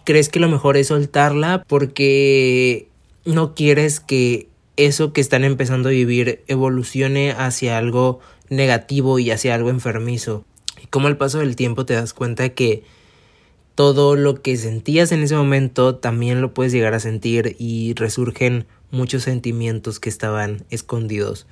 crees 0.03 0.29
que 0.29 0.41
lo 0.41 0.49
mejor 0.49 0.77
es 0.77 0.89
soltarla 0.89 1.63
porque 1.69 2.89
no 3.25 3.55
quieres 3.55 4.01
que 4.01 4.49
eso 4.79 5.13
que 5.13 5.21
están 5.21 5.45
empezando 5.45 5.89
a 5.89 5.93
vivir 5.93 6.45
evolucione 6.47 7.33
hacia 7.33 7.77
algo 7.77 8.21
negativo 8.49 9.19
y 9.19 9.31
hacia 9.31 9.55
algo 9.55 9.71
enfermizo. 9.71 10.45
Y 10.83 10.87
como 10.87 11.09
al 11.09 11.19
paso 11.19 11.41
del 11.41 11.57
tiempo 11.57 11.85
te 11.85 11.95
das 11.95 12.15
cuenta 12.15 12.49
que 12.51 12.85
todo 13.75 14.15
lo 14.15 14.41
que 14.41 14.57
sentías 14.57 15.11
en 15.11 15.23
ese 15.23 15.35
momento 15.35 15.97
también 15.97 16.41
lo 16.41 16.55
puedes 16.55 16.73
llegar 16.73 16.95
a 16.95 17.01
sentir 17.01 17.57
y 17.59 17.93
resurgen 17.95 18.67
muchos 18.91 19.25
sentimientos 19.25 19.99
que 19.99 20.09
estaban 20.09 20.65
escondidos. 20.71 21.47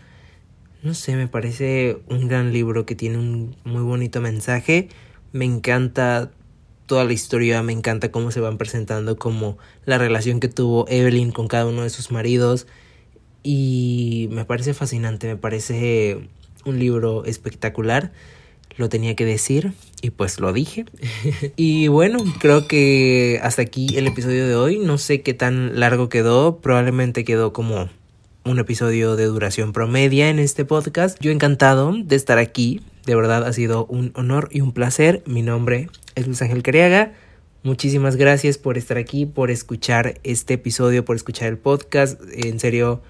No 0.82 0.94
sé, 0.94 1.16
me 1.16 1.26
parece 1.26 1.98
un 2.08 2.28
gran 2.28 2.52
libro 2.52 2.86
que 2.86 2.94
tiene 2.94 3.18
un 3.18 3.56
muy 3.64 3.82
bonito 3.82 4.20
mensaje. 4.20 4.88
Me 5.32 5.44
encanta 5.44 6.30
toda 6.86 7.04
la 7.04 7.12
historia, 7.12 7.60
me 7.64 7.72
encanta 7.72 8.12
cómo 8.12 8.30
se 8.30 8.38
van 8.38 8.56
presentando 8.56 9.16
como 9.16 9.58
la 9.84 9.98
relación 9.98 10.38
que 10.38 10.48
tuvo 10.48 10.86
Evelyn 10.88 11.32
con 11.32 11.48
cada 11.48 11.66
uno 11.66 11.82
de 11.82 11.90
sus 11.90 12.12
maridos 12.12 12.68
y 13.46 14.28
me 14.32 14.44
parece 14.44 14.74
fascinante, 14.74 15.26
me 15.28 15.36
parece 15.36 16.28
un 16.64 16.78
libro 16.78 17.24
espectacular 17.24 18.12
lo 18.76 18.88
tenía 18.88 19.16
que 19.16 19.24
decir 19.24 19.72
y 20.02 20.10
pues 20.10 20.38
lo 20.40 20.52
dije. 20.52 20.84
y 21.56 21.88
bueno, 21.88 22.18
creo 22.38 22.68
que 22.68 23.40
hasta 23.42 23.62
aquí 23.62 23.96
el 23.96 24.06
episodio 24.06 24.46
de 24.46 24.54
hoy. 24.54 24.78
No 24.78 24.98
sé 24.98 25.22
qué 25.22 25.34
tan 25.34 25.80
largo 25.80 26.08
quedó, 26.08 26.58
probablemente 26.58 27.24
quedó 27.24 27.52
como 27.52 27.88
un 28.44 28.58
episodio 28.58 29.16
de 29.16 29.24
duración 29.24 29.72
promedia 29.72 30.28
en 30.28 30.38
este 30.38 30.64
podcast. 30.64 31.18
Yo 31.20 31.30
encantado 31.30 31.92
de 31.96 32.16
estar 32.16 32.38
aquí, 32.38 32.82
de 33.04 33.14
verdad 33.14 33.44
ha 33.44 33.52
sido 33.52 33.86
un 33.86 34.12
honor 34.14 34.48
y 34.52 34.60
un 34.60 34.72
placer. 34.72 35.22
Mi 35.26 35.42
nombre 35.42 35.88
es 36.14 36.26
Luis 36.26 36.42
Ángel 36.42 36.62
Cariaga. 36.62 37.14
Muchísimas 37.62 38.14
gracias 38.14 38.58
por 38.58 38.78
estar 38.78 38.98
aquí, 38.98 39.26
por 39.26 39.50
escuchar 39.50 40.20
este 40.22 40.54
episodio, 40.54 41.04
por 41.04 41.16
escuchar 41.16 41.48
el 41.48 41.58
podcast. 41.58 42.20
En 42.32 42.60
serio, 42.60 43.02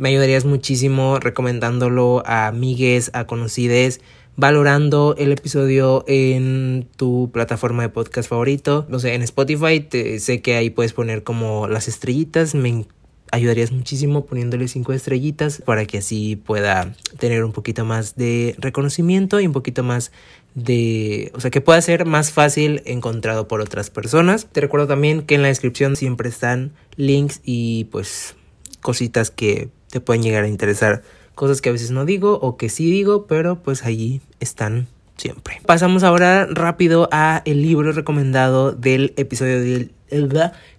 me 0.00 0.08
ayudarías 0.08 0.46
muchísimo 0.46 1.18
recomendándolo 1.20 2.22
a 2.24 2.46
amigues, 2.46 3.10
a 3.12 3.26
conocides 3.26 4.00
valorando 4.34 5.14
el 5.18 5.30
episodio 5.30 6.04
en 6.08 6.88
tu 6.96 7.28
plataforma 7.30 7.82
de 7.82 7.90
podcast 7.90 8.30
favorito. 8.30 8.86
No 8.88 8.98
sé, 8.98 9.12
en 9.12 9.20
Spotify 9.20 9.86
sé 10.18 10.40
que 10.40 10.56
ahí 10.56 10.70
puedes 10.70 10.94
poner 10.94 11.22
como 11.22 11.68
las 11.68 11.86
estrellitas. 11.86 12.54
Me 12.54 12.86
ayudarías 13.30 13.72
muchísimo 13.72 14.24
poniéndole 14.24 14.68
cinco 14.68 14.94
estrellitas 14.94 15.60
para 15.66 15.84
que 15.84 15.98
así 15.98 16.34
pueda 16.34 16.94
tener 17.18 17.44
un 17.44 17.52
poquito 17.52 17.84
más 17.84 18.16
de 18.16 18.56
reconocimiento 18.56 19.38
y 19.38 19.46
un 19.46 19.52
poquito 19.52 19.82
más 19.82 20.12
de, 20.54 21.30
o 21.34 21.40
sea, 21.40 21.50
que 21.50 21.60
pueda 21.60 21.82
ser 21.82 22.06
más 22.06 22.32
fácil 22.32 22.80
encontrado 22.86 23.48
por 23.48 23.60
otras 23.60 23.90
personas. 23.90 24.46
Te 24.50 24.62
recuerdo 24.62 24.86
también 24.86 25.20
que 25.20 25.34
en 25.34 25.42
la 25.42 25.48
descripción 25.48 25.94
siempre 25.94 26.30
están 26.30 26.72
links 26.96 27.42
y 27.44 27.84
pues 27.92 28.34
cositas 28.80 29.30
que 29.30 29.68
te 29.90 30.00
pueden 30.00 30.22
llegar 30.22 30.44
a 30.44 30.48
interesar 30.48 31.02
cosas 31.34 31.60
que 31.60 31.68
a 31.68 31.72
veces 31.72 31.90
no 31.90 32.04
digo 32.04 32.38
o 32.40 32.56
que 32.56 32.68
sí 32.68 32.90
digo, 32.90 33.26
pero 33.26 33.56
pues 33.62 33.84
allí 33.84 34.20
están 34.40 34.86
siempre. 35.16 35.60
Pasamos 35.66 36.02
ahora 36.02 36.46
rápido 36.46 37.08
a 37.12 37.42
el 37.44 37.62
libro 37.62 37.92
recomendado 37.92 38.72
del 38.72 39.12
episodio 39.16 39.60
del 39.60 39.92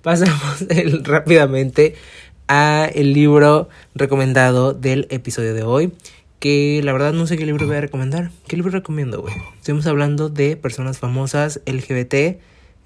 pasamos 0.02 0.66
rápidamente 1.04 1.96
a 2.48 2.90
el 2.94 3.14
libro 3.14 3.70
recomendado 3.96 4.74
del 4.74 5.08
episodio 5.10 5.54
de 5.54 5.64
hoy 5.64 5.94
que 6.40 6.82
la 6.84 6.92
verdad 6.92 7.14
no 7.14 7.28
sé 7.28 7.38
qué 7.38 7.46
libro 7.46 7.68
voy 7.68 7.76
a 7.76 7.82
recomendar. 7.82 8.32
¿Qué 8.48 8.56
libro 8.56 8.72
recomiendo, 8.72 9.22
güey? 9.22 9.36
Estamos 9.58 9.86
hablando 9.86 10.28
de 10.28 10.58
personas 10.58 10.98
famosas 10.98 11.62
LGBT 11.68 12.42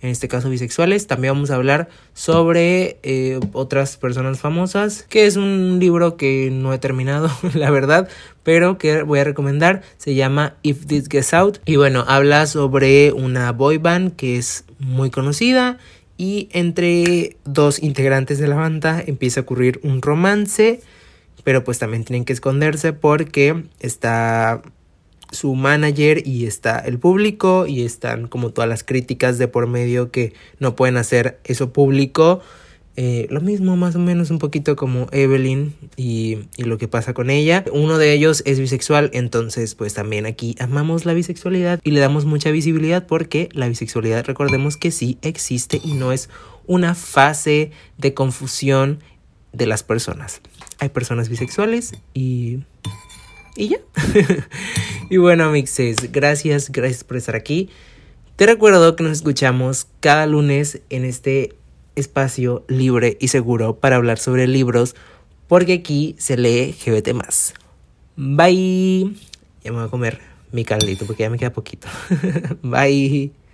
en 0.05 0.11
este 0.11 0.27
caso 0.27 0.49
bisexuales. 0.49 1.07
También 1.07 1.33
vamos 1.33 1.51
a 1.51 1.55
hablar 1.55 1.89
sobre 2.13 2.99
eh, 3.03 3.39
otras 3.53 3.97
personas 3.97 4.39
famosas, 4.39 5.03
que 5.09 5.25
es 5.25 5.35
un 5.35 5.77
libro 5.79 6.15
que 6.15 6.49
no 6.51 6.73
he 6.73 6.77
terminado, 6.77 7.29
la 7.53 7.71
verdad, 7.71 8.07
pero 8.43 8.77
que 8.77 9.01
voy 9.01 9.19
a 9.19 9.23
recomendar. 9.23 9.81
Se 9.97 10.13
llama 10.13 10.55
If 10.61 10.85
This 10.85 11.09
Gets 11.09 11.33
Out. 11.33 11.57
Y 11.65 11.75
bueno, 11.75 12.05
habla 12.07 12.45
sobre 12.45 13.11
una 13.11 13.51
boy 13.51 13.77
band 13.77 14.15
que 14.15 14.37
es 14.37 14.65
muy 14.79 15.09
conocida 15.09 15.77
y 16.17 16.49
entre 16.51 17.37
dos 17.43 17.81
integrantes 17.81 18.39
de 18.39 18.47
la 18.47 18.55
banda 18.55 19.03
empieza 19.05 19.41
a 19.41 19.43
ocurrir 19.43 19.79
un 19.83 20.01
romance, 20.01 20.81
pero 21.43 21.63
pues 21.63 21.79
también 21.79 22.05
tienen 22.05 22.25
que 22.25 22.33
esconderse 22.33 22.93
porque 22.93 23.65
está 23.79 24.61
su 25.31 25.55
manager 25.55 26.25
y 26.25 26.45
está 26.45 26.79
el 26.79 26.99
público 26.99 27.67
y 27.67 27.83
están 27.83 28.27
como 28.27 28.51
todas 28.51 28.69
las 28.69 28.83
críticas 28.83 29.37
de 29.37 29.47
por 29.47 29.67
medio 29.67 30.11
que 30.11 30.33
no 30.59 30.75
pueden 30.75 30.97
hacer 30.97 31.39
eso 31.43 31.73
público. 31.73 32.41
Eh, 32.97 33.27
lo 33.29 33.41
mismo 33.41 33.75
más 33.75 33.95
o 33.97 33.99
menos 33.99 34.31
un 34.31 34.39
poquito 34.39 34.77
como 34.77 35.07
Evelyn 35.11 35.75
y, 35.97 36.37
y, 36.55 36.63
lo 36.63 36.77
que 36.77 36.87
pasa 36.87 37.13
con 37.13 37.29
ella. 37.29 37.65
Uno 37.73 37.97
de 37.97 38.13
ellos 38.13 38.41
es 38.45 38.57
bisexual, 38.57 39.09
entonces 39.13 39.75
pues 39.75 39.93
también 39.93 40.25
aquí 40.25 40.55
amamos 40.59 41.05
la 41.05 41.13
bisexualidad 41.13 41.81
y 41.83 41.91
le 41.91 41.99
damos 41.99 42.23
mucha 42.23 42.51
visibilidad 42.51 43.05
porque 43.05 43.49
la 43.51 43.67
bisexualidad 43.67 44.23
recordemos 44.25 44.77
que 44.77 44.91
sí 44.91 45.17
existe 45.21 45.81
y 45.83 45.93
no 45.93 46.13
es 46.13 46.29
una 46.67 46.95
fase 46.95 47.71
de 47.97 48.13
confusión 48.13 48.99
de 49.51 49.65
las 49.65 49.83
personas. 49.83 50.41
Hay 50.79 50.89
personas 50.89 51.27
bisexuales 51.27 51.93
y 52.13 52.59
y 53.55 53.69
ya. 53.69 53.77
y 55.09 55.17
bueno, 55.17 55.51
mixes, 55.51 56.11
gracias, 56.11 56.71
gracias 56.71 57.03
por 57.03 57.17
estar 57.17 57.35
aquí. 57.35 57.69
Te 58.35 58.45
recuerdo 58.45 58.95
que 58.95 59.03
nos 59.03 59.13
escuchamos 59.13 59.87
cada 60.01 60.27
lunes 60.27 60.81
en 60.89 61.05
este 61.05 61.55
espacio 61.95 62.65
libre 62.67 63.17
y 63.19 63.29
seguro 63.29 63.77
para 63.77 63.95
hablar 63.95 64.19
sobre 64.19 64.47
libros, 64.47 64.95
porque 65.47 65.73
aquí 65.73 66.15
se 66.17 66.37
lee 66.37 66.75
GBT 66.85 67.13
más. 67.13 67.53
Bye. 68.17 69.15
Ya 69.63 69.71
me 69.71 69.77
voy 69.77 69.87
a 69.87 69.89
comer 69.89 70.19
mi 70.51 70.63
caldito 70.63 71.05
porque 71.05 71.23
ya 71.23 71.29
me 71.29 71.37
queda 71.37 71.53
poquito. 71.53 71.87
Bye. 72.61 73.44